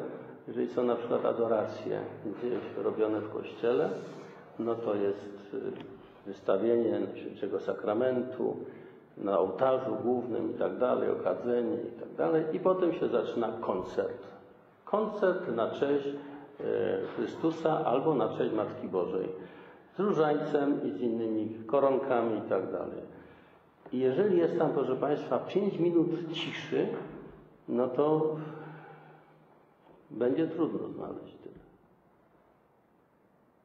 jeżeli 0.48 0.68
są 0.68 0.84
na 0.84 0.96
przykład 0.96 1.26
adoracje 1.26 2.02
gdzieś 2.26 2.84
robione 2.84 3.22
w 3.22 3.34
kościele, 3.34 3.90
no 4.60 4.76
to 4.76 4.96
jest 4.96 5.54
e, 5.54 5.58
wystawienie 6.26 7.00
Świętego 7.16 7.60
Sakramentu 7.60 8.58
na 9.18 9.40
ołtarzu 9.40 9.96
głównym 10.04 10.52
i 10.52 10.54
tak 10.54 10.78
dalej, 10.78 11.10
okadzenie 11.12 11.76
i 11.76 12.00
tak 12.00 12.16
dalej 12.18 12.44
i 12.54 12.60
potem 12.60 12.94
się 12.94 13.08
zaczyna 13.08 13.52
koncert. 13.62 14.24
Koncert 14.86 15.56
na 15.56 15.72
cześć 15.72 16.08
e, 16.08 16.14
Chrystusa 17.16 17.86
albo 17.86 18.16
na 18.16 18.38
cześć 18.38 18.54
Matki 18.54 18.88
Bożej 18.88 19.30
z 19.98 20.00
różańcem 20.00 20.84
i 20.84 20.92
z 20.92 21.02
innymi 21.02 21.56
koronkami 21.66 22.38
i 22.38 22.42
tak 22.42 22.72
dalej. 22.72 23.02
I 23.94 24.00
jeżeli 24.00 24.38
jest 24.38 24.58
tam, 24.58 24.72
proszę 24.72 24.96
Państwa, 24.96 25.40
5 25.40 25.80
minut 25.80 26.10
ciszy, 26.34 26.88
no 27.68 27.88
to 27.88 28.36
będzie 30.12 30.48
trudno 30.48 30.88
znaleźć 30.88 31.36
tyle. 31.44 31.56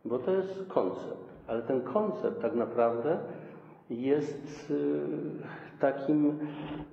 Bo 0.04 0.18
to 0.18 0.30
jest 0.30 0.66
koncept. 0.68 1.32
Ale 1.46 1.62
ten 1.62 1.82
koncept 1.82 2.42
tak 2.42 2.54
naprawdę 2.54 3.18
jest 3.90 4.70
y, 4.70 5.00
takim, 5.80 6.38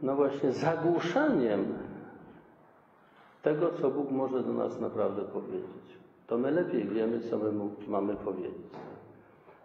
no 0.01 0.15
właśnie, 0.15 0.51
zagłuszaniem 0.51 1.65
tego, 3.41 3.69
co 3.81 3.89
Bóg 3.89 4.11
może 4.11 4.43
do 4.43 4.53
nas 4.53 4.79
naprawdę 4.79 5.21
powiedzieć. 5.21 5.99
To 6.27 6.37
my 6.37 6.51
lepiej 6.51 6.87
wiemy, 6.87 7.19
co 7.19 7.37
my 7.37 7.51
mamy 7.87 8.15
powiedzieć. 8.15 8.69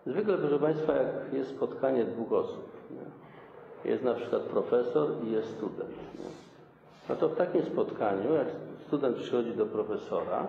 Zwykle, 0.06 0.38
proszę 0.38 0.58
Państwa, 0.58 0.92
jak 0.92 1.32
jest 1.32 1.50
spotkanie 1.50 2.04
dwóch 2.04 2.32
osób, 2.32 2.68
nie? 2.90 3.90
jest 3.90 4.04
na 4.04 4.14
przykład 4.14 4.42
profesor 4.42 5.10
i 5.24 5.32
jest 5.32 5.48
student, 5.48 5.90
nie? 6.18 6.43
No 7.08 7.16
to 7.16 7.28
w 7.28 7.36
takim 7.36 7.62
spotkaniu, 7.62 8.34
jak 8.34 8.46
student 8.86 9.16
przychodzi 9.16 9.54
do 9.54 9.66
profesora, 9.66 10.46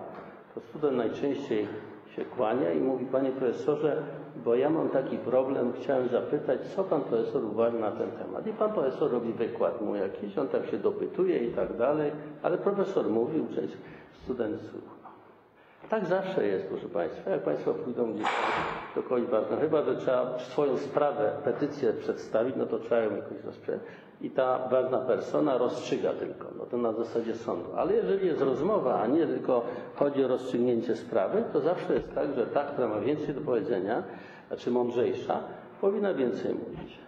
to 0.54 0.60
student 0.60 0.96
najczęściej 0.96 1.68
się 2.16 2.24
kłania 2.24 2.72
i 2.72 2.80
mówi, 2.80 3.06
panie 3.06 3.30
profesorze, 3.30 4.02
bo 4.44 4.54
ja 4.54 4.70
mam 4.70 4.88
taki 4.88 5.18
problem, 5.18 5.72
chciałem 5.80 6.08
zapytać, 6.08 6.60
co 6.76 6.84
pan 6.84 7.00
profesor 7.00 7.44
uważa 7.44 7.78
na 7.78 7.90
ten 7.90 8.10
temat. 8.10 8.46
I 8.46 8.52
pan 8.52 8.72
profesor 8.72 9.10
robi 9.10 9.32
wykład 9.32 9.80
mu 9.80 9.96
jakiś, 9.96 10.38
on 10.38 10.48
tam 10.48 10.64
się 10.66 10.78
dopytuje 10.78 11.38
i 11.38 11.52
tak 11.52 11.76
dalej, 11.76 12.12
ale 12.42 12.58
profesor 12.58 13.08
mówi, 13.08 13.40
uczeń, 13.40 13.68
student 14.24 14.60
słucha. 14.60 14.95
Tak 15.90 16.06
zawsze 16.06 16.46
jest, 16.46 16.66
proszę 16.66 16.88
Państwa. 16.88 17.30
Jak 17.30 17.42
Państwo 17.42 17.74
pójdą 17.74 18.12
gdzieś 18.12 18.26
do 18.94 19.02
kogoś 19.02 19.22
ważnego, 19.22 19.60
chyba 19.60 19.82
że 19.82 19.96
trzeba 19.96 20.38
swoją 20.38 20.76
sprawę, 20.76 21.32
petycję 21.44 21.92
przedstawić, 21.92 22.56
no 22.56 22.66
to 22.66 22.78
trzeba 22.78 23.00
ją 23.00 23.16
jakoś 23.16 23.44
rozprzeć. 23.44 23.80
I 24.20 24.30
ta 24.30 24.68
ważna 24.68 24.98
persona 24.98 25.58
rozstrzyga 25.58 26.12
tylko, 26.12 26.48
no 26.58 26.66
to 26.66 26.76
na 26.76 26.92
zasadzie 26.92 27.34
sądu. 27.34 27.70
Ale 27.76 27.92
jeżeli 27.92 28.26
jest 28.26 28.40
rozmowa, 28.40 29.00
a 29.00 29.06
nie 29.06 29.26
tylko 29.26 29.62
chodzi 29.94 30.24
o 30.24 30.28
rozstrzygnięcie 30.28 30.96
sprawy, 30.96 31.44
to 31.52 31.60
zawsze 31.60 31.94
jest 31.94 32.14
tak, 32.14 32.34
że 32.34 32.46
ta, 32.46 32.64
która 32.64 32.88
ma 32.88 33.00
więcej 33.00 33.34
do 33.34 33.40
powiedzenia, 33.40 34.02
znaczy 34.48 34.70
mądrzejsza, 34.70 35.40
powinna 35.80 36.14
więcej 36.14 36.54
mówić. 36.54 36.98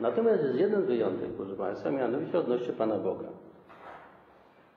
Natomiast 0.00 0.42
jest 0.42 0.58
jeden 0.58 0.82
wyjątek, 0.82 1.28
proszę 1.36 1.54
Państwa, 1.54 1.90
mianowicie 1.90 2.38
odnośnie 2.38 2.72
Pana 2.72 2.96
Boga. 2.96 3.28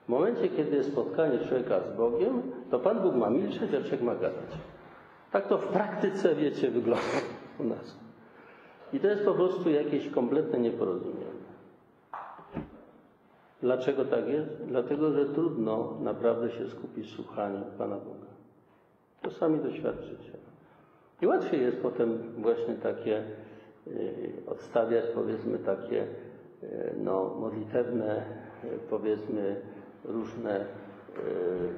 W 0.04 0.08
momencie, 0.08 0.48
kiedy 0.48 0.76
jest 0.76 0.92
spotkanie 0.92 1.38
człowieka 1.38 1.80
z 1.80 1.96
Bogiem, 1.96 2.42
to 2.70 2.78
Pan 2.78 3.02
Bóg 3.02 3.14
ma 3.14 3.30
milczeć, 3.30 3.74
a 3.74 3.80
człowiek 3.80 4.02
ma 4.02 4.14
gadać. 4.14 4.50
Tak 5.32 5.48
to 5.48 5.58
w 5.58 5.66
praktyce, 5.66 6.34
wiecie, 6.34 6.70
wygląda 6.70 7.04
u 7.58 7.64
nas. 7.64 7.96
I 8.92 9.00
to 9.00 9.06
jest 9.06 9.24
po 9.24 9.34
prostu 9.34 9.70
jakieś 9.70 10.10
kompletne 10.10 10.58
nieporozumienie. 10.58 11.44
Dlaczego 13.62 14.04
tak 14.04 14.28
jest? 14.28 14.50
Dlatego, 14.66 15.12
że 15.12 15.26
trudno 15.26 15.98
naprawdę 16.00 16.50
się 16.50 16.68
skupić 16.68 17.10
słuchaniu 17.10 17.60
Pana 17.78 17.96
Boga. 17.96 18.26
To 19.22 19.30
sami 19.30 19.58
doświadczycie. 19.58 20.32
I 21.22 21.26
łatwiej 21.26 21.62
jest 21.62 21.76
potem 21.76 22.18
właśnie 22.38 22.74
takie 22.74 23.22
y, 23.86 24.32
odstawiać, 24.46 25.04
powiedzmy, 25.14 25.58
takie 25.58 26.06
y, 26.62 26.94
no, 27.04 27.34
modlitewne, 27.40 28.24
y, 28.64 28.78
powiedzmy, 28.90 29.56
różne 30.04 30.60
y, 30.60 30.64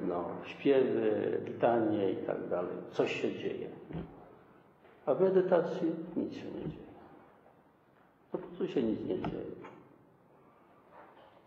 no, 0.07 0.25
śpiewy, 0.43 1.37
litanie 1.45 2.11
i 2.11 2.15
tak 2.15 2.47
dalej. 2.47 2.77
Coś 2.91 3.21
się 3.21 3.33
dzieje. 3.33 3.69
A 5.05 5.13
w 5.13 5.21
medytacji 5.21 5.95
nic 6.15 6.33
się 6.33 6.45
nie 6.45 6.61
dzieje. 6.61 6.87
Po 8.31 8.37
prostu 8.37 8.67
się 8.67 8.83
nic 8.83 8.99
nie 8.99 9.19
dzieje. 9.19 9.45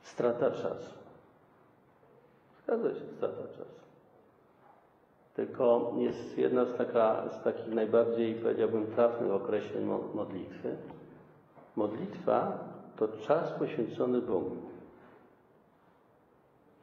Strata 0.02 0.50
czasu. 0.50 0.94
Zgadza 2.62 2.94
się, 2.94 3.06
strata 3.16 3.42
czasu. 3.48 3.80
Tylko 5.34 5.92
jest 5.98 6.38
jedna 6.38 6.64
z, 6.64 6.76
taka, 6.76 7.28
z 7.30 7.42
takich 7.42 7.74
najbardziej, 7.74 8.34
powiedziałbym, 8.34 8.86
trafnych 8.86 9.30
określeń 9.30 9.84
modlitwy. 10.14 10.76
Modlitwa 11.76 12.64
to 12.96 13.08
czas 13.08 13.52
poświęcony 13.52 14.22
Bogu. 14.22 14.56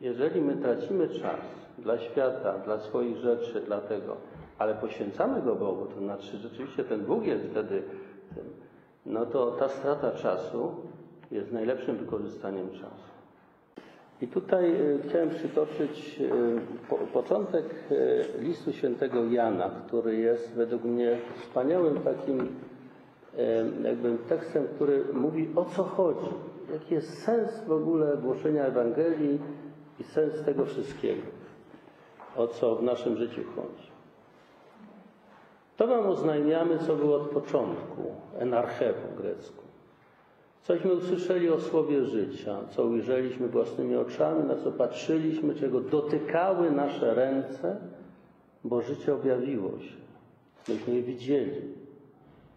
Jeżeli 0.02 0.42
my 0.42 0.56
tracimy 0.56 1.10
czas 1.10 1.40
dla 1.78 1.98
świata, 1.98 2.60
dla 2.66 2.80
swoich 2.80 3.18
rzeczy, 3.18 3.62
dla 3.62 3.82
tego, 3.82 4.18
ale 4.58 4.76
poświęcamy 4.76 5.42
go 5.42 5.56
Bogu, 5.56 5.86
to 5.86 6.00
znaczy 6.00 6.38
rzeczywiście 6.38 6.84
ten 6.84 7.06
Bóg 7.06 7.26
jest 7.26 7.46
wtedy 7.46 7.84
tym, 8.36 8.44
no 9.06 9.26
to 9.26 9.52
ta 9.52 9.70
strata 9.70 10.12
czasu 10.12 10.76
jest 11.32 11.52
najlepszym 11.52 11.98
wykorzystaniem 11.98 12.70
czasu. 12.70 13.08
I 14.22 14.28
tutaj 14.28 14.72
y, 14.72 15.00
chciałem 15.08 15.30
przytoczyć 15.30 16.22
y, 16.22 16.32
po, 16.90 16.96
początek 16.96 17.66
y, 17.92 18.26
listu 18.40 18.74
świętego 18.74 19.26
Jana, 19.26 19.70
który 19.88 20.16
jest 20.16 20.54
według 20.54 20.84
mnie 20.84 21.18
wspaniałym 21.42 22.00
takim 22.00 22.48
jakby 23.84 24.18
tekstem, 24.30 24.68
który 24.76 25.04
mówi 25.14 25.50
o 25.56 25.66
co 25.66 25.84
chodzi, 25.84 26.30
jaki 26.74 26.94
jest 26.94 27.24
sens 27.24 27.64
w 27.68 27.72
ogóle 27.72 28.18
głoszenia 28.18 28.64
Ewangelii 28.64 29.40
i 30.00 30.04
sens 30.04 30.44
tego 30.46 30.66
wszystkiego, 30.66 31.22
o 32.36 32.48
co 32.48 32.76
w 32.76 32.84
naszym 32.84 33.18
życiu 33.18 33.42
chodzi. 33.56 33.88
To 35.78 35.88
wam 35.88 36.06
oznajmiamy, 36.06 36.80
co 36.80 36.96
było 36.96 37.16
od 37.16 37.30
początku, 37.30 38.04
enarche 38.40 38.94
po 38.94 39.22
grecku. 39.22 39.64
Cośmy 40.64 40.94
usłyszeli 40.94 41.50
o 41.50 41.60
słowie 41.60 42.06
życia, 42.06 42.58
co 42.70 42.86
ujrzeliśmy 42.86 43.48
własnymi 43.48 43.96
oczami, 43.96 44.44
na 44.44 44.56
co 44.56 44.72
patrzyliśmy, 44.72 45.56
czego 45.56 45.82
dotykały 45.82 46.72
nasze 46.72 47.14
ręce, 47.14 47.78
bo 48.64 48.82
życie 48.82 49.14
objawiło 49.14 49.70
się. 49.80 49.96
Myśmy 50.68 50.96
je 50.96 51.02
widzieli. 51.02 51.62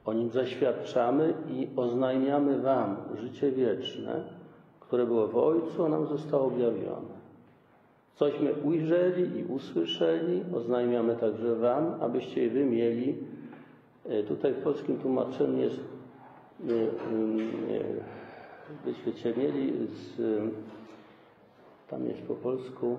O 0.04 0.12
nim 0.12 0.30
zaświadczamy 0.30 1.34
i 1.48 1.68
oznajmiamy 1.76 2.58
Wam 2.58 2.96
życie 3.14 3.52
wieczne, 3.52 4.24
które 4.80 5.06
było 5.06 5.28
w 5.28 5.36
Ojcu, 5.36 5.84
a 5.84 5.88
nam 5.88 6.06
zostało 6.06 6.46
objawione. 6.46 7.19
Cośmy 8.14 8.54
ujrzeli 8.54 9.38
i 9.38 9.44
usłyszeli, 9.44 10.42
oznajmiamy 10.54 11.16
także 11.16 11.56
Wam, 11.56 11.94
abyście 12.00 12.42
je 12.42 12.50
Wy 12.50 12.64
mieli. 12.64 13.18
E, 14.06 14.22
tutaj 14.22 14.54
w 14.54 14.62
polskim 14.62 14.98
tłumaczeniu 14.98 15.58
jest 15.58 15.80
byście 18.84 19.34
mieli 19.36 19.86
z, 19.86 20.20
tam 21.88 22.06
jest 22.06 22.22
po 22.22 22.34
polsku 22.34 22.96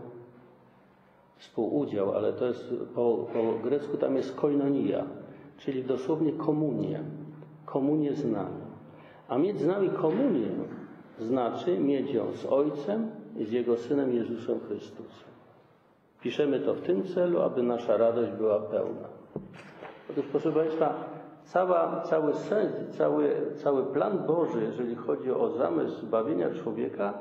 współudział, 1.38 2.12
ale 2.12 2.34
to 2.34 2.46
jest 2.46 2.74
po, 2.96 3.28
po 3.34 3.64
grecku 3.64 3.98
tam 3.98 4.16
jest 4.16 4.36
koinonia, 4.36 5.06
czyli 5.58 5.84
dosłownie 5.84 6.32
komunię, 6.32 7.00
komunię 7.66 8.14
z 8.14 8.26
nami. 8.26 8.62
A 9.28 9.38
mieć 9.38 9.60
z 9.60 9.68
nami 9.68 9.90
komunię 9.90 10.48
znaczy 11.20 11.80
mieć 11.80 12.14
ją 12.14 12.32
z 12.34 12.46
Ojcem 12.46 13.08
i 13.18 13.21
z 13.40 13.52
Jego 13.52 13.78
Synem 13.78 14.14
Jezusem 14.14 14.60
Chrystusem. 14.68 15.32
Piszemy 16.22 16.60
to 16.60 16.74
w 16.74 16.82
tym 16.82 17.04
celu, 17.04 17.42
aby 17.42 17.64
nasza 17.64 17.98
radość 17.98 18.32
była 18.32 18.60
pełna. 18.60 19.08
Otóż, 20.10 20.26
proszę 20.32 20.52
Państwa, 20.52 20.94
Cała, 21.44 22.02
cały 22.02 22.34
sens, 22.34 22.98
cały, 22.98 23.36
cały 23.56 23.84
plan 23.84 24.26
Boży, 24.28 24.62
jeżeli 24.62 24.96
chodzi 24.96 25.32
o 25.32 25.50
zamysł 25.50 25.96
zbawienia 25.96 26.50
człowieka, 26.54 27.14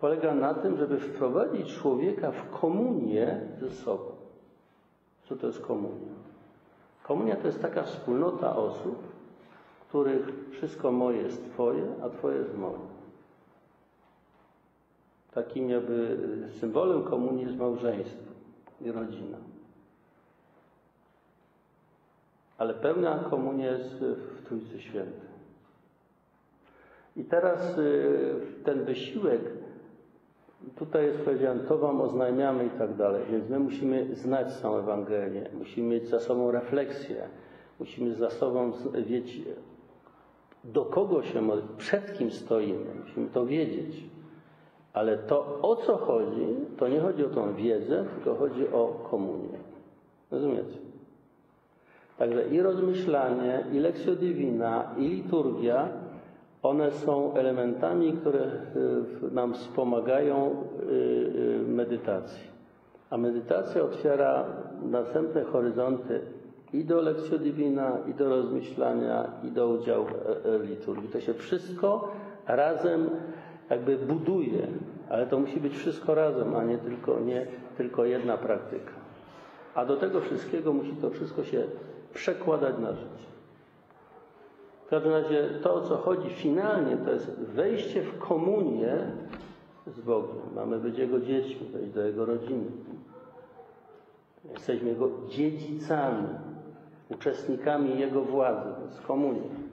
polega 0.00 0.34
na 0.34 0.54
tym, 0.54 0.76
żeby 0.76 0.98
wprowadzić 0.98 1.74
człowieka 1.74 2.30
w 2.30 2.60
komunię 2.60 3.40
ze 3.60 3.70
sobą. 3.70 4.04
Co 5.28 5.36
to 5.36 5.46
jest 5.46 5.60
komunia? 5.60 6.12
Komunia 7.02 7.36
to 7.36 7.46
jest 7.46 7.62
taka 7.62 7.82
wspólnota 7.82 8.56
osób, 8.56 8.98
których 9.88 10.50
wszystko 10.50 10.92
moje 10.92 11.22
jest 11.22 11.44
Twoje, 11.52 11.82
a 12.02 12.08
Twoje 12.08 12.36
jest 12.36 12.58
moje. 12.58 12.89
Takim 15.34 15.70
jakby 15.70 16.18
symbolem 16.60 17.04
komunii 17.04 17.44
jest 17.44 17.58
małżeństwo 17.58 18.30
i 18.80 18.92
rodzina. 18.92 19.38
ale 22.60 22.74
pełna 22.74 23.24
komunia 23.30 23.70
jest 23.70 23.94
w 23.94 24.46
Trójcy 24.46 24.80
Świętej. 24.80 25.30
I 27.16 27.24
teraz 27.24 27.78
y, 27.78 28.34
ten 28.64 28.84
wysiłek, 28.84 29.40
tutaj 30.76 31.06
jest 31.06 31.18
powiedziane, 31.18 31.60
to 31.60 31.78
Wam 31.78 32.00
oznajmiamy 32.00 32.66
i 32.66 32.70
tak 32.70 32.94
dalej, 32.96 33.22
więc 33.30 33.48
my 33.48 33.58
musimy 33.58 34.14
znać 34.14 34.52
samą 34.52 34.78
Ewangelię, 34.78 35.50
musimy 35.58 35.88
mieć 35.88 36.08
za 36.08 36.20
sobą 36.20 36.50
refleksję, 36.50 37.28
musimy 37.78 38.14
za 38.14 38.30
sobą 38.30 38.72
wiedzieć, 39.06 39.42
do 40.64 40.84
kogo 40.84 41.22
się 41.22 41.42
przed 41.76 42.18
kim 42.18 42.30
stoimy, 42.30 42.86
musimy 43.04 43.28
to 43.28 43.46
wiedzieć. 43.46 44.04
Ale 44.92 45.18
to, 45.18 45.58
o 45.62 45.76
co 45.76 45.96
chodzi, 45.96 46.46
to 46.78 46.88
nie 46.88 47.00
chodzi 47.00 47.24
o 47.24 47.28
tą 47.28 47.54
wiedzę, 47.54 48.04
tylko 48.14 48.34
chodzi 48.38 48.68
o 48.68 49.06
komunię. 49.10 49.58
Rozumiecie? 50.30 50.78
Także 52.18 52.48
i 52.48 52.60
rozmyślanie, 52.60 53.64
i 53.72 53.78
lekcja 53.78 54.14
divina, 54.14 54.94
i 54.98 55.08
liturgia, 55.08 55.88
one 56.62 56.90
są 56.90 57.34
elementami, 57.34 58.12
które 58.12 58.40
y, 58.40 59.34
nam 59.34 59.54
wspomagają 59.54 60.50
y, 60.82 60.92
y, 60.92 61.64
medytacji. 61.68 62.50
A 63.10 63.16
medytacja 63.16 63.82
otwiera 63.82 64.44
następne 64.82 65.44
horyzonty 65.44 66.20
i 66.72 66.84
do 66.84 67.00
lekcji 67.00 67.38
divina, 67.38 67.98
i 68.10 68.14
do 68.14 68.28
rozmyślania, 68.28 69.30
i 69.44 69.50
do 69.50 69.68
udziału 69.68 70.06
w 70.44 70.68
liturgii. 70.68 71.08
To 71.08 71.20
się 71.20 71.34
wszystko 71.34 72.08
razem 72.46 73.10
jakby 73.70 73.96
buduje, 73.96 74.66
ale 75.10 75.26
to 75.26 75.38
musi 75.38 75.60
być 75.60 75.76
wszystko 75.76 76.14
razem, 76.14 76.56
a 76.56 76.64
nie 76.64 76.78
tylko, 76.78 77.20
nie 77.20 77.46
tylko 77.76 78.04
jedna 78.04 78.36
praktyka. 78.36 78.92
A 79.74 79.84
do 79.84 79.96
tego 79.96 80.20
wszystkiego 80.20 80.72
musi 80.72 80.92
to 80.92 81.10
wszystko 81.10 81.44
się 81.44 81.64
przekładać 82.14 82.78
na 82.78 82.92
życie. 82.92 83.30
W 84.86 84.90
każdym 84.90 85.12
razie 85.12 85.48
to, 85.62 85.74
o 85.74 85.80
co 85.80 85.96
chodzi 85.96 86.30
finalnie, 86.30 86.96
to 86.96 87.10
jest 87.12 87.30
wejście 87.30 88.02
w 88.02 88.18
komunię 88.18 88.96
z 89.86 90.00
Bogiem. 90.00 90.36
Mamy 90.54 90.78
być 90.78 90.98
Jego 90.98 91.20
dziećmi, 91.20 91.66
wejść 91.72 91.92
do 91.92 92.02
Jego 92.02 92.24
rodziny. 92.24 92.64
Jesteśmy 94.52 94.88
Jego 94.88 95.08
dziedzicami, 95.28 96.28
uczestnikami 97.08 97.98
Jego 97.98 98.22
władzy, 98.22 98.68
z 98.88 99.00
komunia. 99.00 99.69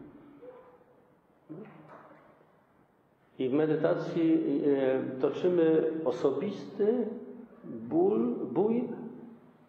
I 3.40 3.50
w 3.50 3.54
medytacji 3.54 4.62
e, 4.66 5.22
toczymy 5.22 5.92
osobisty 6.06 7.08
ból, 7.64 8.36
bój 8.52 8.90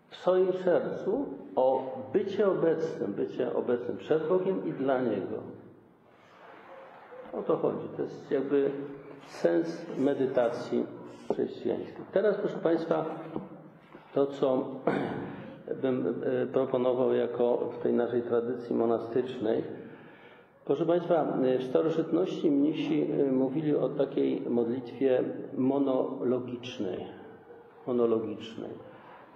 w 0.08 0.16
swoim 0.16 0.52
sercu 0.52 1.26
o 1.56 1.96
bycie 2.12 2.48
obecnym, 2.48 3.12
bycie 3.12 3.54
obecnym 3.54 3.96
przed 3.96 4.28
Bogiem 4.28 4.66
i 4.66 4.72
dla 4.72 5.00
Niego. 5.00 5.42
O 7.32 7.42
to 7.42 7.56
chodzi. 7.56 7.88
To 7.96 8.02
jest 8.02 8.30
jakby 8.30 8.70
sens 9.26 9.86
medytacji 9.98 10.86
chrześcijańskiej. 11.32 12.04
Teraz, 12.12 12.36
proszę 12.36 12.58
Państwa, 12.58 13.04
to, 14.14 14.26
co 14.26 14.66
bym 15.82 16.22
e, 16.42 16.46
proponował 16.46 17.14
jako 17.14 17.56
w 17.56 17.82
tej 17.82 17.92
naszej 17.92 18.22
tradycji 18.22 18.76
monastycznej. 18.76 19.64
Proszę 20.68 20.86
Państwa, 20.86 21.26
w 21.58 21.62
starożytności 21.62 22.50
mnisi 22.50 23.10
e, 23.10 23.32
mówili 23.32 23.76
o 23.76 23.88
takiej 23.88 24.40
modlitwie 24.40 25.24
monologicznej. 25.56 27.04
Monologicznej. 27.86 28.70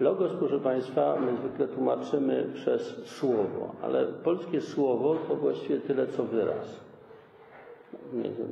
Logos, 0.01 0.33
proszę 0.38 0.61
Państwa, 0.61 1.16
my 1.21 1.37
zwykle 1.37 1.68
tłumaczymy 1.68 2.47
przez 2.55 3.07
słowo, 3.07 3.73
ale 3.83 4.07
polskie 4.07 4.61
słowo 4.61 5.16
to 5.29 5.37
właściwie 5.37 5.81
tyle, 5.81 6.07
co 6.07 6.25
wyraz. 6.25 6.81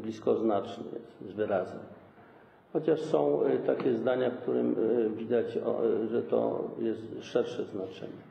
Bliskoznaczny 0.02 0.84
jest 0.94 1.32
z 1.32 1.36
wyrazem. 1.36 1.80
Chociaż 2.72 3.00
są 3.00 3.46
y, 3.46 3.58
takie 3.66 3.94
zdania, 3.94 4.30
w 4.30 4.36
którym 4.36 4.76
y, 4.78 5.10
widać, 5.10 5.56
y, 5.56 6.08
że 6.08 6.22
to 6.22 6.64
jest 6.78 7.02
szersze 7.20 7.64
znaczenie. 7.64 8.22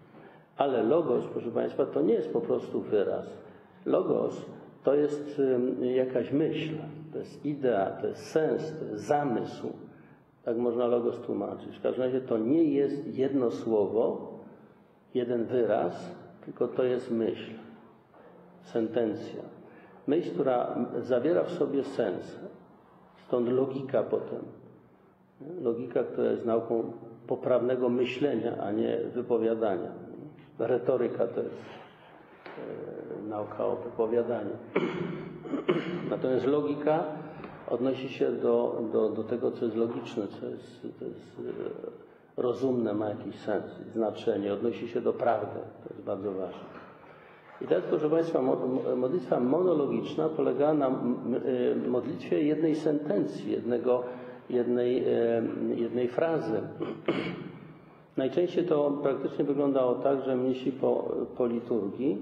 Ale 0.57 0.83
logos, 0.83 1.23
proszę 1.33 1.51
Państwa, 1.51 1.85
to 1.85 2.01
nie 2.01 2.13
jest 2.13 2.33
po 2.33 2.41
prostu 2.41 2.81
wyraz. 2.81 3.48
Logos 3.85 4.45
to 4.83 4.95
jest 4.95 5.41
jakaś 5.81 6.31
myśl, 6.31 6.73
to 7.11 7.17
jest 7.17 7.45
idea, 7.45 7.91
to 8.01 8.07
jest 8.07 8.25
sens, 8.25 8.73
to 8.79 8.85
jest 8.85 9.03
zamysł. 9.03 9.69
Tak 10.43 10.57
można 10.57 10.87
logos 10.87 11.19
tłumaczyć. 11.19 11.77
W 11.77 11.81
każdym 11.81 12.03
razie 12.03 12.21
to 12.21 12.37
nie 12.37 12.63
jest 12.63 13.17
jedno 13.17 13.51
słowo, 13.51 14.33
jeden 15.13 15.45
wyraz, 15.45 16.15
tylko 16.45 16.67
to 16.67 16.83
jest 16.83 17.11
myśl, 17.11 17.51
sentencja. 18.61 19.41
Myśl, 20.07 20.33
która 20.33 20.75
zawiera 21.01 21.43
w 21.43 21.51
sobie 21.51 21.83
sens, 21.83 22.39
Stąd 23.29 23.49
logika 23.49 24.03
potem. 24.03 24.41
Logika, 25.61 26.03
która 26.03 26.31
jest 26.31 26.45
nauką 26.45 26.91
poprawnego 27.27 27.89
myślenia, 27.89 28.57
a 28.57 28.71
nie 28.71 28.97
wypowiadania. 29.13 29.91
Retoryka 30.59 31.27
to 31.27 31.41
jest 31.41 31.55
nauka 33.30 33.65
o 33.65 33.75
wypowiadaniu. 33.75 34.58
Natomiast 36.10 36.45
logika 36.45 37.04
odnosi 37.69 38.10
się 38.10 38.32
do, 38.32 38.82
do, 38.93 39.10
do 39.10 39.23
tego, 39.23 39.52
co 39.52 39.65
jest 39.65 39.78
logiczne, 39.78 40.28
co 40.28 40.45
jest, 40.45 40.84
jest 40.84 41.39
e, 41.39 42.41
rozumne, 42.41 42.93
ma 42.93 43.10
jakiś 43.10 43.36
sens, 43.36 43.65
znaczenie, 43.91 44.54
odnosi 44.54 44.88
się 44.88 45.02
do 45.02 45.13
prawdy. 45.13 45.60
To 45.84 45.93
jest 45.93 46.06
bardzo 46.06 46.32
ważne. 46.32 46.80
I 47.62 47.67
teraz, 47.67 47.84
proszę 47.89 48.10
Państwa, 48.10 48.41
modlitwa 48.95 49.39
monologiczna 49.39 50.30
polega 50.30 50.73
na 50.73 50.88
y, 50.88 51.88
modlitwie 51.88 52.43
jednej 52.43 52.75
sentencji, 52.75 53.52
jednego, 53.52 54.04
jednej, 54.49 55.06
jednej 55.75 56.08
frazy. 56.08 56.62
Najczęściej 58.19 58.65
to 58.65 58.91
praktycznie 59.03 59.45
wyglądało 59.45 59.95
tak, 59.95 60.21
że 60.21 60.36
mnisi 60.36 60.71
po, 60.71 61.15
po 61.38 61.45
liturgii, 61.45 62.17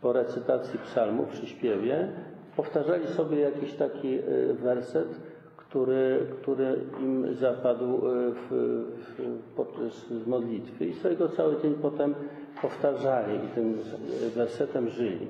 po 0.00 0.12
recytacji 0.12 0.78
psalmu 0.78 1.26
przy 1.26 1.46
śpiewie, 1.46 2.08
powtarzali 2.56 3.06
sobie 3.06 3.38
jakiś 3.38 3.72
taki 3.72 4.14
e, 4.14 4.22
werset, 4.54 5.08
który, 5.56 6.26
który 6.42 6.80
im 7.00 7.34
zapadł 7.34 7.84
e, 7.84 8.00
w, 8.30 8.50
w, 8.50 9.38
podczas 9.56 10.10
modlitwy 10.26 10.86
i 10.86 10.94
sobie 10.94 11.16
go 11.16 11.28
cały 11.28 11.62
dzień 11.62 11.74
potem 11.82 12.14
powtarzali 12.62 13.36
i 13.36 13.48
tym 13.54 13.78
wersetem 14.34 14.88
żyli. 14.88 15.26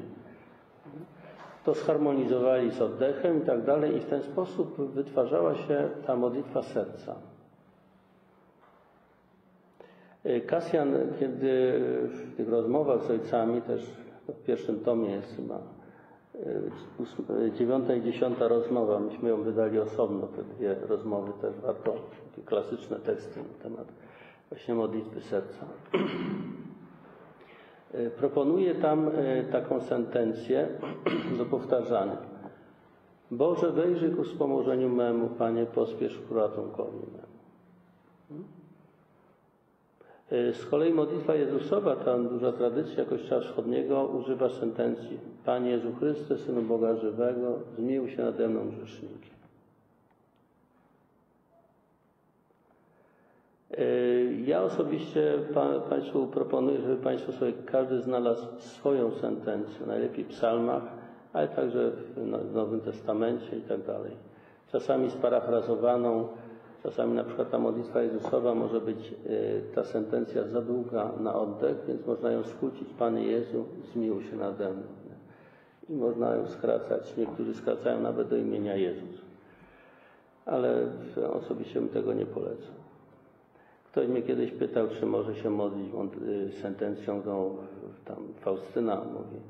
To 1.65 1.75
zharmonizowali 1.75 2.71
z 2.71 2.83
oddechem 2.83 3.43
i 3.43 3.47
tak 3.47 3.65
dalej 3.65 3.97
i 3.97 4.01
w 4.01 4.07
ten 4.07 4.23
sposób 4.23 4.91
wytwarzała 4.95 5.55
się 5.55 5.89
ta 6.07 6.17
modlitwa 6.17 6.63
serca. 6.63 7.34
Kasjan, 10.47 10.95
kiedy 11.21 11.81
w 12.09 12.37
tych 12.37 12.49
rozmowach 12.49 13.03
z 13.03 13.11
ojcami, 13.11 13.63
też 13.63 13.91
w 14.29 14.43
pierwszym 14.47 14.81
tomie 14.81 15.11
jest 15.11 15.37
chyba 15.37 15.59
dziewiąta 17.55 17.95
i 17.95 18.03
dziesiąta 18.03 18.49
rozmowa, 18.49 19.01
myśmy 19.01 19.29
ją 19.29 19.43
wydali 19.43 19.79
osobno, 19.79 20.27
te 20.27 20.43
dwie 20.43 20.75
rozmowy 20.75 21.33
też 21.41 21.55
warto, 21.61 21.95
takie 22.31 22.43
klasyczne 22.43 22.97
teksty 22.97 23.41
na 23.41 23.63
temat 23.63 23.87
właśnie 24.49 24.75
modlitwy 24.75 25.21
serca. 25.21 25.67
E, 27.93 28.11
Proponuję 28.21 28.75
tam 28.75 29.09
e, 29.09 29.45
taką 29.45 29.81
sentencję 29.81 30.69
do 31.39 31.45
powtarzania. 31.45 32.17
Boże, 33.31 33.73
wejrzyj 33.73 34.11
ku 34.11 34.23
wspomożeniu 34.23 34.89
memu, 34.89 35.29
Panie, 35.29 35.67
pospiesz 35.67 36.19
ku 36.29 36.35
ratunkowi 36.35 36.99
memu. 36.99 37.35
E, 40.35 40.53
z 40.53 40.67
kolei 40.67 40.93
modlitwa 40.93 41.35
Jezusowa, 41.35 41.97
ta 41.97 42.19
duża 42.19 42.53
tradycja 42.53 43.05
Kościoła 43.05 43.41
Wschodniego, 43.41 44.05
używa 44.05 44.49
sentencji 44.49 45.19
Panie 45.45 45.71
Jezu 45.71 45.93
Chryste, 45.99 46.39
Synu 46.39 46.63
Boga 46.63 46.97
żywego, 46.97 47.59
zmiłuj 47.77 48.11
się 48.11 48.23
nade 48.23 48.49
mną 48.49 48.71
grzesznikiem. 48.71 49.35
Ja 54.45 54.63
osobiście 54.63 55.39
Państwu 55.91 56.27
proponuję, 56.27 56.81
żeby 56.81 56.97
Państwo 56.97 57.33
sobie 57.33 57.53
każdy 57.53 58.01
znalazł 58.01 58.47
swoją 58.59 59.11
sentencję, 59.11 59.87
najlepiej 59.87 60.25
w 60.25 60.29
psalmach, 60.29 60.83
ale 61.33 61.49
także 61.49 61.91
w 62.17 62.55
Nowym 62.55 62.81
Testamencie 62.81 63.57
i 63.57 63.61
tak 63.61 63.83
dalej. 63.83 64.13
Czasami 64.73 65.11
sparafrazowaną, 65.11 66.29
czasami 66.85 67.15
na 67.15 67.25
przykład 67.25 67.51
ta 67.51 67.59
modlitwa 67.59 68.03
Jezusowa 68.03 68.55
może 68.55 68.81
być 68.81 69.15
e, 69.27 69.75
ta 69.75 69.85
sentencja 69.85 70.49
za 70.49 70.63
długa 70.63 71.13
na 71.21 71.35
oddech, 71.35 71.77
więc 71.89 72.07
można 72.07 72.31
ją 72.31 72.45
skrócić. 72.45 72.89
Panie 72.99 73.23
Jezu, 73.27 73.65
zmiłuj 73.93 74.25
się 74.25 74.37
nade 74.37 74.71
mną. 74.71 74.83
I 75.89 75.93
można 75.93 76.35
ją 76.35 76.47
skracać. 76.47 77.17
Niektórzy 77.17 77.55
skracają 77.55 78.01
nawet 78.01 78.29
do 78.29 78.37
imienia 78.37 78.77
Jezus. 78.77 79.21
Ale 80.47 80.87
osobiście 81.33 81.81
bym 81.81 81.89
tego 81.89 82.13
nie 82.13 82.27
polecał. 82.27 82.75
Ktoś 83.93 84.09
mnie 84.09 84.23
kiedyś 84.23 84.51
pytał, 84.51 84.89
czy 84.89 85.07
może 85.07 85.35
się 85.35 85.51
modlić 85.51 85.93
y, 86.23 86.53
sentencją, 86.63 87.23
no, 87.27 87.51
tam 88.05 88.17
Faustyna 88.41 88.97
mówi, 88.97 89.41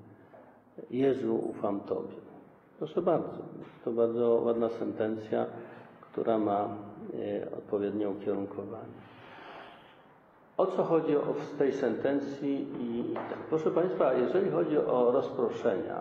Jezu, 0.90 1.36
ufam 1.50 1.80
Tobie. 1.80 2.16
Proszę 2.78 3.02
bardzo, 3.02 3.38
to 3.84 3.92
bardzo 3.92 4.42
ładna 4.44 4.68
sentencja, 4.68 5.46
która 6.00 6.38
ma 6.38 6.76
y, 7.14 7.56
odpowiednie 7.58 8.08
ukierunkowanie. 8.08 9.04
O 10.56 10.66
co 10.66 10.82
chodzi 10.82 11.16
w 11.16 11.58
tej 11.58 11.72
sentencji? 11.72 12.68
I, 12.80 13.14
tak, 13.14 13.38
proszę 13.48 13.70
Państwa, 13.70 14.12
jeżeli 14.12 14.50
chodzi 14.50 14.78
o 14.78 15.10
rozproszenia, 15.10 16.00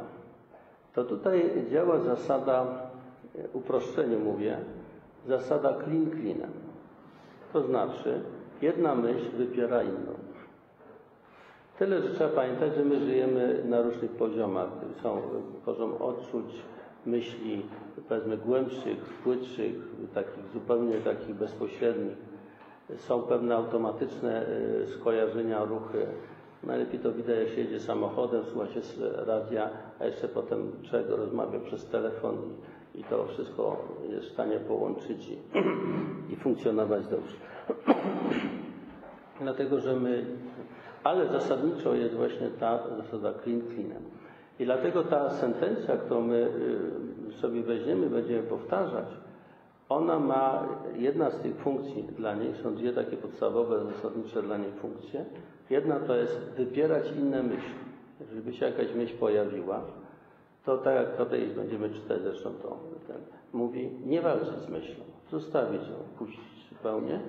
to 0.96 1.04
tutaj 1.04 1.66
działa 1.72 2.00
zasada, 2.00 2.66
y, 3.36 3.48
uproszczeniu 3.54 4.20
mówię, 4.20 4.58
zasada 5.28 5.74
klin 5.74 6.12
klinem. 6.12 6.52
To 7.54 7.62
znaczy, 7.62 8.22
jedna 8.62 8.96
myśl 8.96 9.32
wypiera 9.38 9.84
inną. 9.84 10.14
Tyle, 11.80 12.02
że 12.02 12.10
trzeba 12.10 12.30
pamiętać, 12.30 12.76
że 12.76 12.86
my 12.86 13.00
żyjemy 13.00 13.64
na 13.66 13.82
różnych 13.82 14.12
poziomach. 14.12 14.70
Są 15.04 15.22
poziom 15.66 15.94
odczuć, 16.00 16.46
myśli, 17.06 17.66
powiedzmy, 18.10 18.38
głębszych, 18.38 19.00
płytszych, 19.24 19.76
takich 20.14 20.48
zupełnie 20.54 20.98
takich 20.98 21.36
bezpośrednich. 21.36 22.18
Są 22.98 23.22
pewne 23.22 23.56
automatyczne 23.56 24.46
e, 24.48 24.88
skojarzenia, 24.88 25.66
ruchy. 25.66 26.06
Najlepiej 26.64 27.00
to 27.00 27.12
widać, 27.12 27.40
jak 27.40 27.50
się 27.50 27.62
jedzie 27.62 27.80
samochodem, 27.80 28.44
słucha 28.44 28.68
się 28.68 28.82
radia, 29.26 29.70
a 30.00 30.06
jeszcze 30.06 30.28
potem 30.28 30.72
człowiek 30.84 31.10
rozmawia 31.10 31.60
przez 31.60 31.86
telefon 31.86 32.38
i 32.96 33.04
to 33.04 33.26
wszystko 33.26 33.88
jest 34.10 34.28
w 34.28 34.32
stanie 34.34 34.60
połączyć 34.60 35.30
i, 35.30 35.38
i 36.34 36.36
funkcjonować 36.36 37.08
dobrze. 37.08 37.36
Dlatego, 39.42 39.80
że 39.80 39.96
my, 39.96 40.26
ale 41.04 41.28
zasadniczo 41.28 41.96
jest 41.96 42.16
właśnie 42.16 42.48
ta 42.60 42.80
zasada 42.98 43.34
clean 43.44 43.62
cleanem. 43.62 44.04
I 44.64 44.66
dlatego 44.66 45.04
ta 45.04 45.30
sentencja, 45.30 45.98
którą 45.98 46.22
my 46.22 46.50
y, 47.30 47.34
sobie 47.42 47.64
weźmiemy, 47.64 48.10
będziemy 48.10 48.44
powtarzać, 48.44 49.08
ona 49.90 50.20
ma, 50.20 50.68
jedna 50.96 51.30
z 51.30 51.40
tych 51.40 51.56
funkcji 51.56 52.04
dla 52.04 52.36
niej, 52.36 52.56
są 52.56 52.76
dwie 52.76 52.94
takie 52.94 53.18
podstawowe, 53.18 53.86
zasadnicze 53.86 54.44
dla 54.44 54.58
niej 54.58 54.72
funkcje. 54.72 55.26
Jedna 55.70 56.00
to 56.00 56.16
jest 56.16 56.40
wypierać 56.58 57.04
inne 57.12 57.44
myśli. 57.44 57.74
Jeżeli 58.20 58.42
by 58.42 58.54
się 58.54 58.66
jakaś 58.66 58.94
myśl 58.94 59.18
pojawiła, 59.18 59.82
to 60.66 60.78
tak 60.78 60.96
jak 60.96 61.18
tutaj 61.18 61.48
będziemy 61.56 61.90
czytać 61.90 62.22
zresztą 62.22 62.50
to, 62.50 62.80
ten 63.08 63.18
mówi, 63.54 63.90
nie 64.06 64.22
walczyć 64.22 64.60
z 64.60 64.70
myślą, 64.70 65.04
zostawić 65.32 65.82
ją, 65.82 65.96
puścić 66.18 66.70
zupełnie 66.70 67.20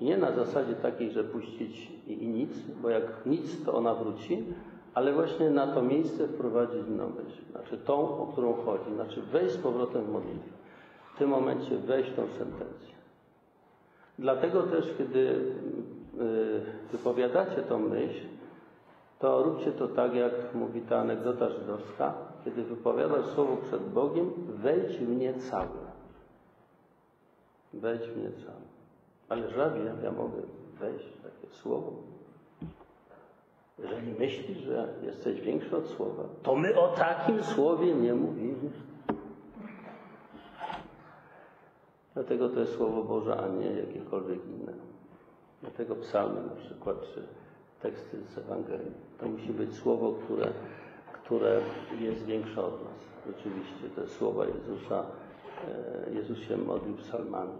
I 0.00 0.04
nie 0.04 0.16
na 0.16 0.32
zasadzie 0.32 0.74
takiej, 0.74 1.10
że 1.10 1.24
puścić 1.24 1.90
i, 2.06 2.22
i 2.24 2.28
nic, 2.28 2.50
bo 2.82 2.90
jak 2.90 3.26
nic, 3.26 3.64
to 3.64 3.74
ona 3.74 3.94
wróci, 3.94 4.44
ale 4.94 5.12
właśnie 5.12 5.50
na 5.50 5.66
to 5.66 5.82
miejsce 5.82 6.28
wprowadzić 6.28 6.88
inną 6.88 7.08
myśl. 7.08 7.42
Znaczy 7.50 7.78
tą, 7.78 8.22
o 8.22 8.26
którą 8.26 8.52
chodzi. 8.52 8.94
Znaczy 8.94 9.22
wejść 9.22 9.54
z 9.54 9.58
powrotem 9.58 10.04
w 10.04 10.08
modlitwę. 10.08 10.58
W 11.14 11.18
tym 11.18 11.30
momencie 11.30 11.78
wejść 11.78 12.10
tą 12.10 12.22
sentencję. 12.38 12.94
Dlatego 14.18 14.62
też, 14.62 14.94
kiedy 14.98 15.18
y, 15.18 16.60
wypowiadacie 16.92 17.62
tą 17.62 17.78
myśl, 17.78 18.26
to 19.18 19.42
róbcie 19.42 19.72
to 19.72 19.88
tak, 19.88 20.14
jak 20.14 20.54
mówi 20.54 20.80
ta 20.80 20.98
anegdota 20.98 21.50
żydowska. 21.50 22.14
Kiedy 22.44 22.62
wypowiadasz 22.62 23.26
słowo 23.26 23.56
przed 23.56 23.82
Bogiem, 23.82 24.30
wejdź 24.48 24.96
w 24.96 25.16
nie 25.16 25.34
cały. 25.34 25.68
Wejdź 27.74 28.02
w 28.02 28.16
nie 28.16 28.30
cały. 28.30 28.64
Ale 29.28 29.50
żabie, 29.50 29.80
ja 30.04 30.12
mogę 30.12 30.42
wejść 30.80 31.04
w 31.04 31.22
takie 31.22 31.54
słowo. 31.54 31.92
Jeżeli 33.78 34.12
myślisz, 34.18 34.58
że 34.58 34.88
jesteś 35.02 35.40
większy 35.40 35.76
od 35.76 35.86
słowa, 35.86 36.22
to 36.42 36.56
my 36.56 36.80
o 36.80 36.88
takim 36.88 37.44
słowie 37.44 37.94
nie 37.94 38.14
mówimy. 38.14 38.70
Dlatego 42.14 42.48
to 42.48 42.60
jest 42.60 42.72
Słowo 42.72 43.02
Boże, 43.02 43.36
a 43.36 43.48
nie 43.48 43.70
jakiekolwiek 43.70 44.38
inne. 44.46 44.72
Dlatego 45.60 45.96
psalmy 45.96 46.42
na 46.42 46.54
przykład, 46.54 46.96
czy 47.14 47.22
teksty 47.82 48.16
z 48.34 48.38
Ewangelii. 48.38 48.92
To 49.18 49.26
musi 49.26 49.52
być 49.52 49.74
Słowo, 49.74 50.12
które, 50.12 50.52
które 51.12 51.60
jest 52.00 52.24
większe 52.24 52.64
od 52.64 52.84
nas. 52.84 52.98
Rzeczywiście, 53.26 53.88
te 53.96 54.06
słowa 54.06 54.44
Jezusa, 54.46 55.04
e, 56.08 56.14
Jezus 56.14 56.38
się 56.38 56.56
modlił 56.56 56.96
psalmami 56.96 57.52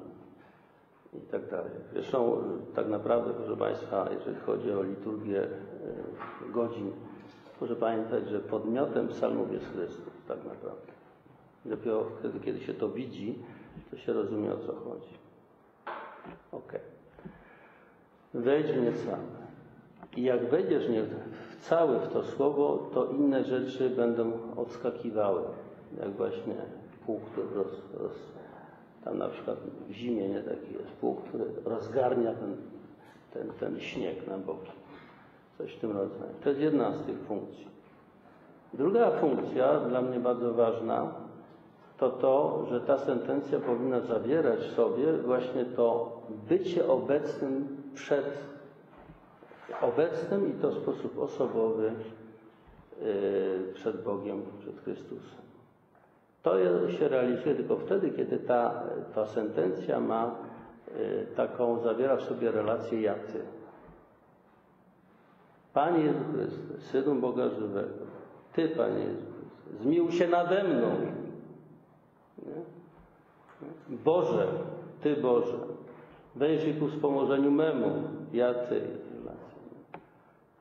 i 1.14 1.20
tak 1.20 1.50
dalej. 1.50 1.72
Zresztą 1.92 2.42
tak 2.74 2.88
naprawdę, 2.88 3.30
proszę 3.34 3.56
Państwa, 3.56 4.08
jeżeli 4.10 4.36
chodzi 4.36 4.72
o 4.72 4.82
liturgię 4.82 5.42
e, 5.42 5.48
godzin, 6.52 6.92
proszę 7.58 7.76
pamiętać, 7.76 8.28
że 8.28 8.40
podmiotem 8.40 9.08
psalmów 9.08 9.52
jest 9.52 9.72
Chrystus, 9.72 10.12
tak 10.28 10.38
naprawdę. 10.44 10.92
Dopiero 11.64 12.04
wtedy, 12.18 12.40
kiedy 12.40 12.60
się 12.60 12.74
to 12.74 12.88
widzi, 12.88 13.38
to 13.90 13.96
się 13.96 14.12
rozumie 14.12 14.52
o 14.52 14.58
co 14.58 14.72
chodzi. 14.72 15.14
Ok. 16.52 16.72
Wejdź 18.34 18.66
w 18.66 18.82
nie 18.82 18.92
same. 18.92 19.48
I 20.16 20.22
jak 20.22 20.50
wejdziesz 20.50 20.88
nie 20.88 21.02
w 21.02 21.56
cały 21.60 21.98
w 21.98 22.08
to 22.08 22.22
słowo, 22.22 22.90
to 22.94 23.06
inne 23.06 23.44
rzeczy 23.44 23.90
będą 23.90 24.32
odskakiwały. 24.56 25.42
Jak 26.00 26.10
właśnie 26.10 26.54
pół, 27.06 27.20
który 27.20 27.46
roz, 27.54 27.82
roz, 28.00 28.12
tam 29.04 29.18
na 29.18 29.28
przykład 29.28 29.58
w 29.88 29.92
zimie 29.92 30.28
nie 30.28 30.42
taki 30.42 30.72
jest 30.72 30.92
pół, 31.00 31.14
który 31.14 31.44
rozgarnia 31.64 32.34
ten, 32.34 32.56
ten, 33.32 33.52
ten 33.60 33.80
śnieg 33.80 34.26
na 34.26 34.38
boki. 34.38 34.70
Coś 35.58 35.72
w 35.72 35.80
tym 35.80 35.92
rodzaju. 35.92 36.32
To 36.42 36.48
jest 36.48 36.60
jedna 36.60 36.92
z 36.92 37.06
tych 37.06 37.18
funkcji. 37.18 37.66
Druga 38.74 39.10
funkcja, 39.10 39.80
dla 39.80 40.02
mnie 40.02 40.20
bardzo 40.20 40.54
ważna, 40.54 41.12
to 41.98 42.10
to, 42.10 42.66
że 42.70 42.80
ta 42.80 42.98
sentencja 42.98 43.60
powinna 43.60 44.00
zawierać 44.00 44.60
w 44.60 44.74
sobie 44.74 45.12
właśnie 45.12 45.64
to 45.64 46.16
bycie 46.48 46.88
obecnym 46.88 47.82
przed 47.94 48.48
obecnym 49.82 50.50
i 50.50 50.62
to 50.62 50.70
w 50.70 50.74
sposób 50.74 51.18
osobowy 51.18 51.92
yy, 53.00 53.72
przed 53.74 54.02
Bogiem, 54.02 54.42
przed 54.58 54.80
Chrystusem. 54.80 55.38
To 56.42 56.58
się 56.90 57.08
realizuje 57.08 57.54
tylko 57.54 57.76
wtedy, 57.76 58.10
kiedy 58.10 58.38
ta, 58.38 58.82
ta 59.14 59.26
sentencja 59.26 60.00
ma 60.00 60.34
yy, 60.98 61.26
taką, 61.36 61.78
zawiera 61.80 62.16
w 62.16 62.22
sobie 62.22 62.50
relację 62.50 63.00
ja-ty. 63.00 63.57
Panie 65.78 66.04
Jezu 66.04 66.24
Chryste, 66.32 66.80
Synu 66.80 67.14
Boga 67.14 67.48
żywego, 67.48 68.04
Ty, 68.52 68.68
Panie 68.68 68.98
Jezu 68.98 69.26
Chryste, 69.32 69.82
zmiłuj 69.82 70.12
się 70.12 70.28
nade 70.28 70.64
mną. 70.64 70.90
Nie? 72.46 72.52
Boże, 74.04 74.46
Ty 75.02 75.16
Boże, 75.16 75.58
wejrzyj 76.36 76.74
ku 76.74 76.88
wspomożeniu 76.88 77.50
memu, 77.50 78.02
ja 78.32 78.54
Ty. 78.54 78.80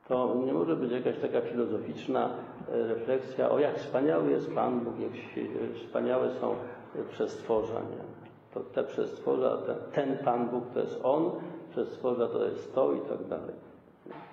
To 0.07 0.35
nie 0.45 0.53
może 0.53 0.75
być 0.75 0.91
jakaś 0.91 1.17
taka 1.17 1.41
filozoficzna 1.41 2.29
refleksja, 2.67 3.49
o 3.49 3.59
jak 3.59 3.77
wspaniały 3.77 4.31
jest 4.31 4.55
Pan 4.55 4.79
Bóg, 4.79 4.93
jak 4.99 5.11
wspaniałe 5.73 6.31
są 6.31 6.55
przestworza. 7.09 7.79
Nie? 7.79 8.03
To 8.53 8.59
te 8.59 8.83
przestworza, 8.83 9.57
ten, 9.57 9.75
ten 9.93 10.17
Pan 10.25 10.49
Bóg 10.49 10.63
to 10.73 10.79
jest 10.79 10.99
On, 11.03 11.31
przestworza 11.69 12.27
to 12.27 12.45
jest 12.45 12.75
to 12.75 12.93
i 12.93 12.99
tak 12.99 13.27
dalej. 13.27 13.55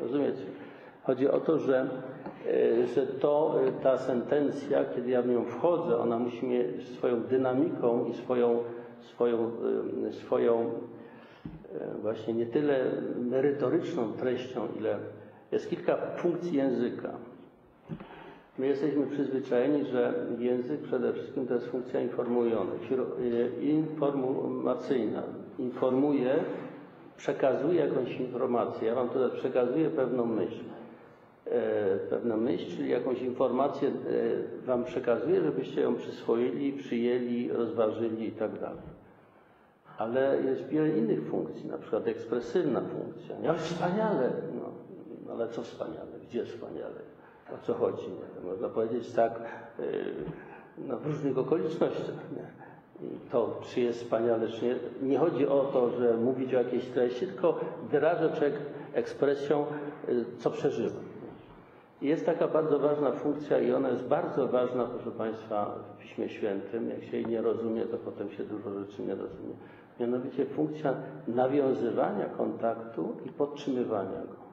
Rozumiecie? 0.00 0.44
Chodzi 1.06 1.28
o 1.28 1.40
to, 1.40 1.58
że, 1.58 1.88
że 2.94 3.06
to, 3.06 3.60
ta 3.82 3.98
sentencja, 3.98 4.84
kiedy 4.84 5.10
ja 5.10 5.22
w 5.22 5.28
nią 5.28 5.44
wchodzę, 5.44 5.98
ona 5.98 6.18
musi 6.18 6.46
mieć 6.46 6.88
swoją 6.88 7.22
dynamiką 7.22 8.04
i 8.04 8.14
swoją, 8.14 8.58
swoją, 9.00 9.50
swoją 10.10 10.70
właśnie 12.02 12.34
nie 12.34 12.46
tyle 12.46 12.84
merytoryczną 13.18 14.12
treścią, 14.12 14.60
ile 14.78 14.98
jest 15.52 15.70
kilka 15.70 15.96
funkcji 15.96 16.56
języka. 16.56 17.10
My 18.58 18.66
jesteśmy 18.66 19.06
przyzwyczajeni, 19.06 19.84
że 19.84 20.14
język 20.38 20.80
przede 20.80 21.12
wszystkim 21.12 21.46
to 21.46 21.54
jest 21.54 21.66
funkcja 21.66 22.00
informacyjna. 23.60 25.22
Informuje, 25.58 26.34
przekazuje 27.16 27.80
jakąś 27.80 28.20
informację. 28.20 28.88
Ja 28.88 28.94
Wam 28.94 29.08
tutaj 29.08 29.38
przekazuję 29.38 29.90
pewną 29.90 30.26
myśl. 30.26 30.64
Pewną 32.10 32.36
myśl, 32.36 32.76
czyli 32.76 32.90
jakąś 32.90 33.22
informację 33.22 33.90
Wam 34.66 34.84
przekazuję, 34.84 35.40
żebyście 35.40 35.80
ją 35.80 35.94
przyswoili, 35.94 36.72
przyjęli, 36.72 37.48
rozważyli 37.52 38.28
i 38.28 38.32
tak. 38.32 38.50
Ale 39.98 40.42
jest 40.44 40.68
wiele 40.68 40.88
innych 40.88 41.22
funkcji, 41.28 41.66
na 41.66 41.78
przykład 41.78 42.06
ekspresywna 42.08 42.80
funkcja. 42.80 43.36
Ja 43.42 43.54
wspaniale, 43.54 44.30
no, 44.60 44.70
ale 45.32 45.48
co 45.48 45.62
wspaniale, 45.62 46.10
gdzie 46.28 46.44
wspaniale, 46.44 47.00
o 47.54 47.66
co 47.66 47.74
chodzi? 47.74 48.06
Nie? 48.08 48.50
Można 48.50 48.68
powiedzieć 48.68 49.12
tak 49.12 49.32
no, 50.78 50.96
w 50.96 51.06
różnych 51.06 51.38
okolicznościach. 51.38 52.30
Nie? 52.36 52.64
To, 53.30 53.60
czy 53.62 53.80
jest 53.80 54.02
wspaniale, 54.02 54.48
czy 54.48 54.64
nie. 54.64 54.76
Nie 55.02 55.18
chodzi 55.18 55.46
o 55.46 55.60
to, 55.72 55.90
że 55.90 56.16
mówić 56.16 56.54
o 56.54 56.58
jakiejś 56.58 56.84
treści, 56.84 57.26
tylko 57.26 57.60
wyraża 57.90 58.28
człowiek 58.28 58.54
ekspresją, 58.94 59.66
co 60.38 60.50
przeżywa. 60.50 61.00
Jest 62.02 62.26
taka 62.26 62.48
bardzo 62.48 62.78
ważna 62.78 63.12
funkcja 63.12 63.58
i 63.58 63.72
ona 63.72 63.88
jest 63.88 64.04
bardzo 64.04 64.48
ważna, 64.48 64.84
proszę 64.84 65.10
Państwa, 65.10 65.74
w 65.94 66.02
Piśmie 66.02 66.28
Świętym. 66.28 66.88
Jak 66.88 67.04
się 67.04 67.16
jej 67.16 67.26
nie 67.26 67.42
rozumie, 67.42 67.82
to 67.86 67.96
potem 67.98 68.30
się 68.30 68.44
dużo 68.44 68.70
rzeczy 68.70 69.02
nie 69.02 69.14
rozumie. 69.14 69.54
Mianowicie 70.00 70.46
funkcja 70.46 70.94
nawiązywania 71.28 72.24
kontaktu 72.24 73.16
i 73.26 73.28
podtrzymywania 73.28 74.20
go. 74.20 74.44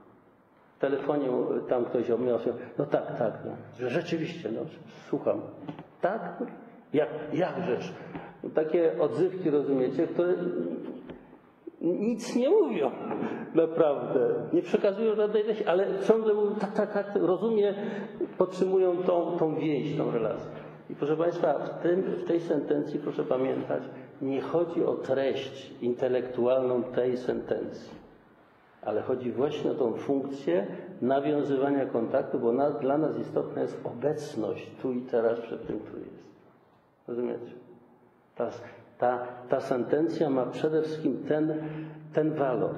W 0.77 0.79
telefonie 0.79 1.27
tam 1.69 1.85
ktoś 1.85 2.11
omiał 2.11 2.39
no 2.77 2.85
tak, 2.85 3.17
tak, 3.17 3.33
no, 3.45 3.89
rzeczywiście, 3.89 4.49
no, 4.51 4.61
słucham. 5.09 5.41
Tak? 6.01 6.43
Jak, 6.93 7.09
jakżeż? 7.33 7.93
Takie 8.53 9.01
odzywki, 9.01 9.49
rozumiecie, 9.49 10.07
które 10.07 10.33
nic 11.81 12.35
nie 12.35 12.49
mówią 12.49 12.91
naprawdę. 13.55 14.19
Nie 14.53 14.61
przekazują 14.61 15.15
żadnej 15.15 15.43
treści, 15.43 15.65
ale 15.65 15.87
ciągle 16.07 16.33
mówią 16.33 16.55
tak, 16.55 16.73
tak, 16.73 16.93
tak, 16.93 17.15
rozumie, 17.15 17.73
podtrzymują 18.37 18.97
tą, 18.97 19.37
tą 19.39 19.55
więź, 19.55 19.97
tą 19.97 20.11
relację. 20.11 20.51
I 20.89 20.95
proszę 20.95 21.17
Państwa, 21.17 21.53
w, 21.53 21.81
tym, 21.81 22.01
w 22.01 22.23
tej 22.23 22.39
sentencji 22.39 22.99
proszę 22.99 23.23
pamiętać, 23.23 23.83
nie 24.21 24.41
chodzi 24.41 24.83
o 24.83 24.95
treść 24.95 25.71
intelektualną 25.81 26.83
tej 26.83 27.17
sentencji, 27.17 27.89
ale 28.81 29.01
chodzi 29.01 29.31
właśnie 29.31 29.71
o 29.71 29.73
tą 29.73 29.93
funkcję 29.93 30.67
nawiązywania 31.01 31.85
kontaktu, 31.85 32.39
bo 32.39 32.51
na, 32.51 32.69
dla 32.69 32.97
nas 32.97 33.19
istotna 33.19 33.61
jest 33.61 33.81
obecność 33.83 34.71
tu 34.81 34.91
i 34.91 35.01
teraz 35.01 35.39
przed 35.39 35.67
tym, 35.67 35.79
który 35.79 36.01
jest. 36.01 36.23
Rozumiecie? 37.07 37.51
Ta, 38.35 38.51
ta, 39.01 39.27
ta 39.49 39.61
sentencja 39.61 40.29
ma 40.29 40.45
przede 40.45 40.81
wszystkim 40.81 41.23
ten, 41.27 41.53
ten 42.13 42.33
walor 42.33 42.75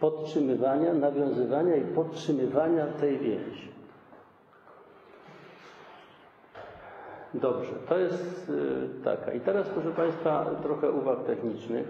podtrzymywania, 0.00 0.94
nawiązywania 0.94 1.76
i 1.76 1.80
podtrzymywania 1.84 2.86
tej 2.86 3.18
więzi. 3.18 3.68
Dobrze, 7.34 7.72
to 7.88 7.98
jest 7.98 8.48
y, 8.50 9.04
taka. 9.04 9.32
I 9.32 9.40
teraz, 9.40 9.68
proszę 9.68 9.90
Państwa, 9.90 10.46
trochę 10.62 10.90
uwag 10.90 11.24
technicznych 11.24 11.86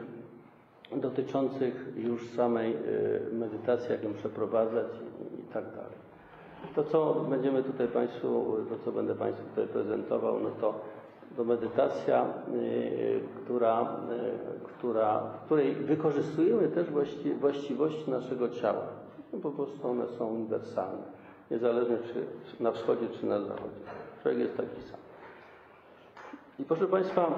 dotyczących 0.96 1.92
już 1.96 2.30
samej 2.30 2.76
y, 2.76 3.34
medytacji, 3.34 3.90
jak 3.90 4.04
ją 4.04 4.14
przeprowadzać 4.14 4.86
i 5.38 5.52
tak 5.52 5.64
dalej. 5.64 6.06
To, 6.74 6.84
co 6.84 7.14
będziemy 7.14 7.62
tutaj 7.62 7.88
Państwu, 7.88 8.56
to 8.68 8.78
co 8.84 8.92
będę 8.92 9.14
Państwu 9.14 9.44
tutaj 9.48 9.66
prezentował, 9.66 10.40
no 10.40 10.50
to 10.50 10.80
To 11.36 11.44
medytacja, 11.44 12.26
y, 12.54 13.20
która, 13.44 13.82
y, 13.82 14.68
która, 14.68 15.20
w 15.20 15.44
której 15.44 15.74
wykorzystujemy 15.74 16.68
też 16.68 16.90
właści, 16.90 17.34
właściwości 17.34 18.10
naszego 18.10 18.48
ciała. 18.48 18.86
No, 19.32 19.38
po 19.38 19.50
prostu 19.50 19.88
one 19.88 20.08
są 20.08 20.26
uniwersalne, 20.26 21.02
niezależnie 21.50 21.96
czy 22.46 22.62
na 22.62 22.72
wschodzie, 22.72 23.08
czy 23.20 23.26
na 23.26 23.40
zachodzie. 23.40 23.80
Człowiek 24.22 24.40
jest 24.40 24.56
taki 24.56 24.82
sam. 24.82 25.00
I 26.58 26.64
proszę 26.64 26.86
Państwa, 26.86 27.30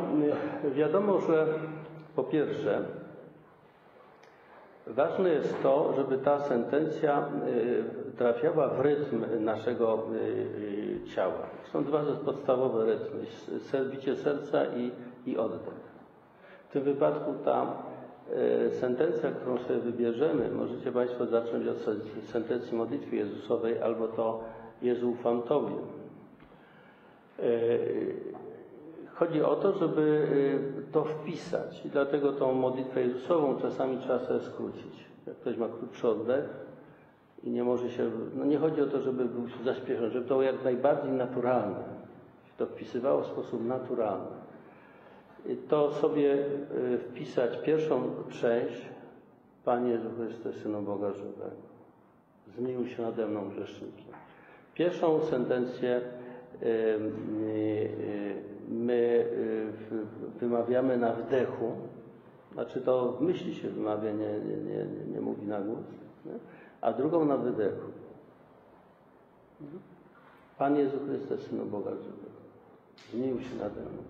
y, 0.64 0.70
wiadomo, 0.70 1.20
że 1.20 1.46
po 2.16 2.24
pierwsze, 2.24 2.84
ważne 4.86 5.28
jest 5.28 5.62
to, 5.62 5.92
żeby 5.96 6.18
ta 6.18 6.40
sentencja 6.40 7.28
trafiała 8.18 8.68
w 8.68 8.80
rytm 8.80 9.44
naszego 9.44 10.06
ciała. 11.14 11.46
Są 11.72 11.84
dwa 11.84 12.02
podstawowe 12.24 12.86
rytmy: 12.86 13.20
bicie 13.90 14.16
serca 14.16 14.64
i, 14.64 14.90
i 15.26 15.36
oddech. 15.36 15.88
W 16.68 16.72
tym 16.72 16.82
wypadku 16.82 17.34
ta 17.44 17.66
sentencja, 18.80 19.30
którą 19.30 19.58
sobie 19.58 19.78
wybierzemy, 19.78 20.50
możecie 20.50 20.92
Państwo 20.92 21.26
zacząć 21.26 21.66
od 21.68 21.76
sen- 21.76 22.00
sentencji 22.32 22.76
modlitwy 22.76 23.16
Jezusowej 23.16 23.82
albo 23.82 24.08
to 24.08 24.40
Jezu 24.82 25.10
ufam 25.10 25.42
Tobie. 25.42 25.74
Chodzi 29.14 29.42
o 29.42 29.56
to, 29.56 29.72
żeby 29.72 30.00
y, 30.88 30.92
to 30.92 31.04
wpisać 31.04 31.84
i 31.84 31.88
dlatego 31.88 32.32
tą 32.32 32.52
modlitwę 32.52 33.00
Jezusową 33.02 33.56
czasami 33.60 33.98
trzeba 33.98 34.18
sobie 34.18 34.40
skrócić. 34.40 35.04
Jak 35.26 35.36
ktoś 35.36 35.56
ma 35.56 35.68
krótszy 35.68 36.08
oddech 36.08 36.67
i 37.42 37.50
nie 37.50 37.64
może 37.64 37.90
się, 37.90 38.10
no 38.34 38.44
nie 38.44 38.58
chodzi 38.58 38.80
o 38.80 38.86
to, 38.86 39.00
żeby 39.00 39.24
był 39.24 39.42
zaśpieszony, 39.64 40.10
żeby 40.10 40.24
to 40.24 40.34
było 40.34 40.42
jak 40.42 40.64
najbardziej 40.64 41.12
naturalne, 41.12 41.82
się 42.44 42.52
to 42.58 42.66
wpisywało 42.66 43.22
w 43.22 43.26
sposób 43.26 43.66
naturalny. 43.66 44.36
I 45.46 45.56
to 45.56 45.92
sobie 45.92 46.34
y, 46.94 46.98
wpisać 46.98 47.58
pierwszą 47.62 48.02
część, 48.30 48.88
Panie 49.64 49.90
Jezu 49.90 50.08
Chryste, 50.16 50.52
Synu 50.52 50.82
Boga 50.82 51.12
żywego, 51.12 51.50
zmiłuj 52.56 52.88
się 52.88 53.02
nade 53.02 53.26
mną 53.26 53.48
grzesznikiem. 53.48 54.14
Pierwszą 54.74 55.20
sentencję 55.20 56.00
y, 56.62 56.66
y, 56.66 58.34
my 58.68 59.26
wymawiamy 60.40 60.96
na 60.96 61.12
wdechu, 61.12 61.72
znaczy 62.52 62.80
to 62.80 63.12
w 63.12 63.20
myśli 63.20 63.54
się 63.54 63.68
wymawia, 63.68 64.12
nie, 64.12 64.32
nie, 64.40 64.56
nie, 64.56 64.86
nie 65.14 65.20
mówi 65.20 65.46
na 65.46 65.60
głos, 65.60 65.84
nie? 66.26 66.32
A 66.80 66.92
drugą 66.92 67.24
na 67.24 67.36
wydechu. 67.36 67.90
Panie 70.58 70.80
Jezu 70.80 70.96
Chryste, 71.06 71.38
Synu 71.38 71.64
Boga 71.64 71.90
żywego, 71.90 72.38
zmiłuj 73.12 73.44
się 73.44 73.54
nade 73.56 73.80
mną. 73.80 74.02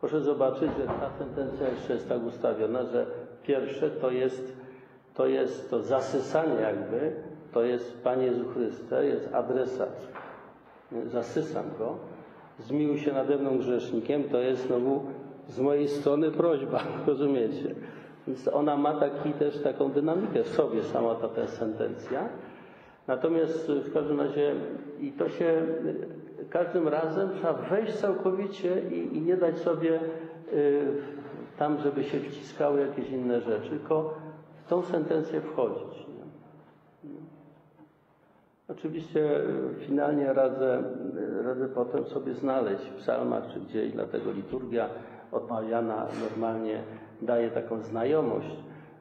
Proszę 0.00 0.20
zobaczyć, 0.20 0.70
że 0.78 0.86
ta 0.86 1.10
sentencja 1.18 1.68
jeszcze 1.68 1.92
jest 1.92 2.08
tak 2.08 2.24
ustawiona, 2.24 2.82
że 2.82 3.06
pierwsze 3.42 3.90
to 3.90 4.10
jest 4.10 4.56
to, 5.16 5.26
jest 5.26 5.70
to 5.70 5.82
zasysanie 5.82 6.60
jakby, 6.60 7.12
to 7.52 7.62
jest 7.62 8.02
Panie 8.04 8.26
Jezu 8.26 8.44
Chryste, 8.54 9.06
jest 9.06 9.34
adresat. 9.34 10.06
Zasysam 11.06 11.64
go, 11.78 11.96
zmiłuj 12.60 12.98
się 12.98 13.12
nade 13.12 13.36
mną 13.36 13.58
grzesznikiem, 13.58 14.24
to 14.24 14.38
jest 14.38 14.66
znowu 14.66 15.04
z 15.48 15.60
mojej 15.60 15.88
strony 15.88 16.30
prośba, 16.30 16.82
rozumiecie? 17.06 17.74
Więc 18.26 18.48
ona 18.48 18.76
ma 18.76 19.00
taki, 19.00 19.32
też 19.32 19.62
taką 19.62 19.92
dynamikę 19.92 20.42
w 20.42 20.48
sobie, 20.48 20.82
sama 20.82 21.14
ta, 21.14 21.46
sentencja. 21.46 22.28
Natomiast 23.06 23.68
w 23.68 23.92
każdym 23.92 24.20
razie 24.20 24.54
i 25.00 25.12
to 25.12 25.28
się 25.28 25.62
każdym 26.50 26.88
razem 26.88 27.30
trzeba 27.34 27.52
wejść 27.52 27.94
całkowicie 27.94 28.80
i, 28.80 29.16
i 29.16 29.22
nie 29.22 29.36
dać 29.36 29.58
sobie 29.58 30.00
y, 30.52 30.86
tam, 31.58 31.78
żeby 31.78 32.04
się 32.04 32.20
wciskały 32.20 32.80
jakieś 32.80 33.10
inne 33.10 33.40
rzeczy, 33.40 33.70
tylko 33.70 34.14
w 34.64 34.68
tą 34.68 34.82
sentencję 34.82 35.40
wchodzić. 35.40 36.06
Nie? 37.04 37.10
Oczywiście 38.68 39.40
finalnie 39.78 40.32
radzę, 40.32 40.82
radzę 41.44 41.68
potem 41.68 42.06
sobie 42.06 42.34
znaleźć 42.34 42.84
w 42.84 42.94
psalmach 42.94 43.42
czy 43.52 43.60
gdzieś, 43.60 43.92
dlatego 43.92 44.32
liturgia 44.32 44.88
odmawiana 45.32 46.06
normalnie 46.30 46.82
daje 47.22 47.50
taką 47.50 47.82
znajomość 47.82 48.56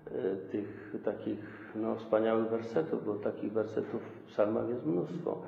y, 0.08 0.52
tych 0.52 0.96
takich 1.06 1.40
no, 1.76 1.96
wspaniałych 1.96 2.50
wersetów, 2.50 3.06
bo 3.06 3.16
takich 3.16 3.52
wersetów 3.52 4.02
w 4.02 4.32
psalmach 4.32 4.70
jest 4.70 4.86
mnóstwo. 4.86 5.42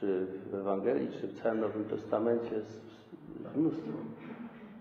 Czy 0.00 0.26
w 0.50 0.54
Ewangelii, 0.54 1.08
czy 1.20 1.26
w 1.26 1.42
całym 1.42 1.60
Nowym 1.60 1.84
Testamencie 1.84 2.54
jest 2.54 2.80
mnóstwo 3.56 3.92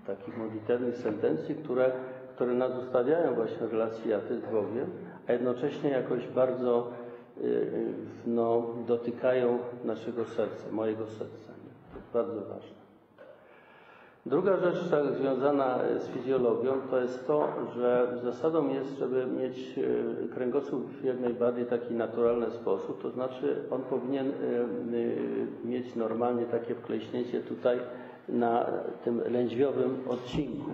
takich 0.08 0.38
modlitewnych 0.38 0.98
sentencji, 0.98 1.56
które, 1.56 1.92
które 2.36 2.54
nas 2.54 2.84
ustawiają 2.84 3.36
właśnie 3.36 3.68
w 3.68 3.72
relacji 3.72 4.12
jaty 4.12 4.40
z 4.40 4.42
Bogiem, 4.42 4.90
a 5.28 5.34
jednocześnie 5.34 5.90
jakoś 5.90 6.28
bardzo 6.28 6.92
no, 8.26 8.68
dotykają 8.88 9.60
naszego 9.84 10.26
serca, 10.26 10.72
mojego 10.72 11.08
serca. 11.08 11.52
To 11.92 11.98
jest 11.98 12.12
bardzo 12.14 12.42
ważne. 12.42 12.81
Druga 14.26 14.58
rzecz 14.58 14.90
tak, 14.92 15.14
związana 15.14 15.80
z 16.00 16.08
fizjologią 16.08 16.72
to 16.90 17.02
jest 17.02 17.28
to, 17.28 17.48
że 17.76 18.18
zasadą 18.24 18.70
jest, 18.70 18.98
żeby 18.98 19.26
mieć 19.26 19.80
kręgosłup 20.34 20.90
w 20.90 21.04
jak 21.04 21.20
najbardziej 21.20 21.66
taki 21.66 21.94
naturalny 21.94 22.52
sposób, 22.52 23.02
to 23.02 23.12
znaczy 23.12 23.64
on 23.72 23.82
powinien 23.82 24.32
mieć 25.64 25.96
normalnie 25.96 26.46
takie 26.46 26.76
wkleśnięcie 26.76 27.42
tutaj 27.42 27.80
na 28.30 28.66
tym 29.04 29.22
lędźwiowym 29.32 29.98
odcinku. 30.10 30.72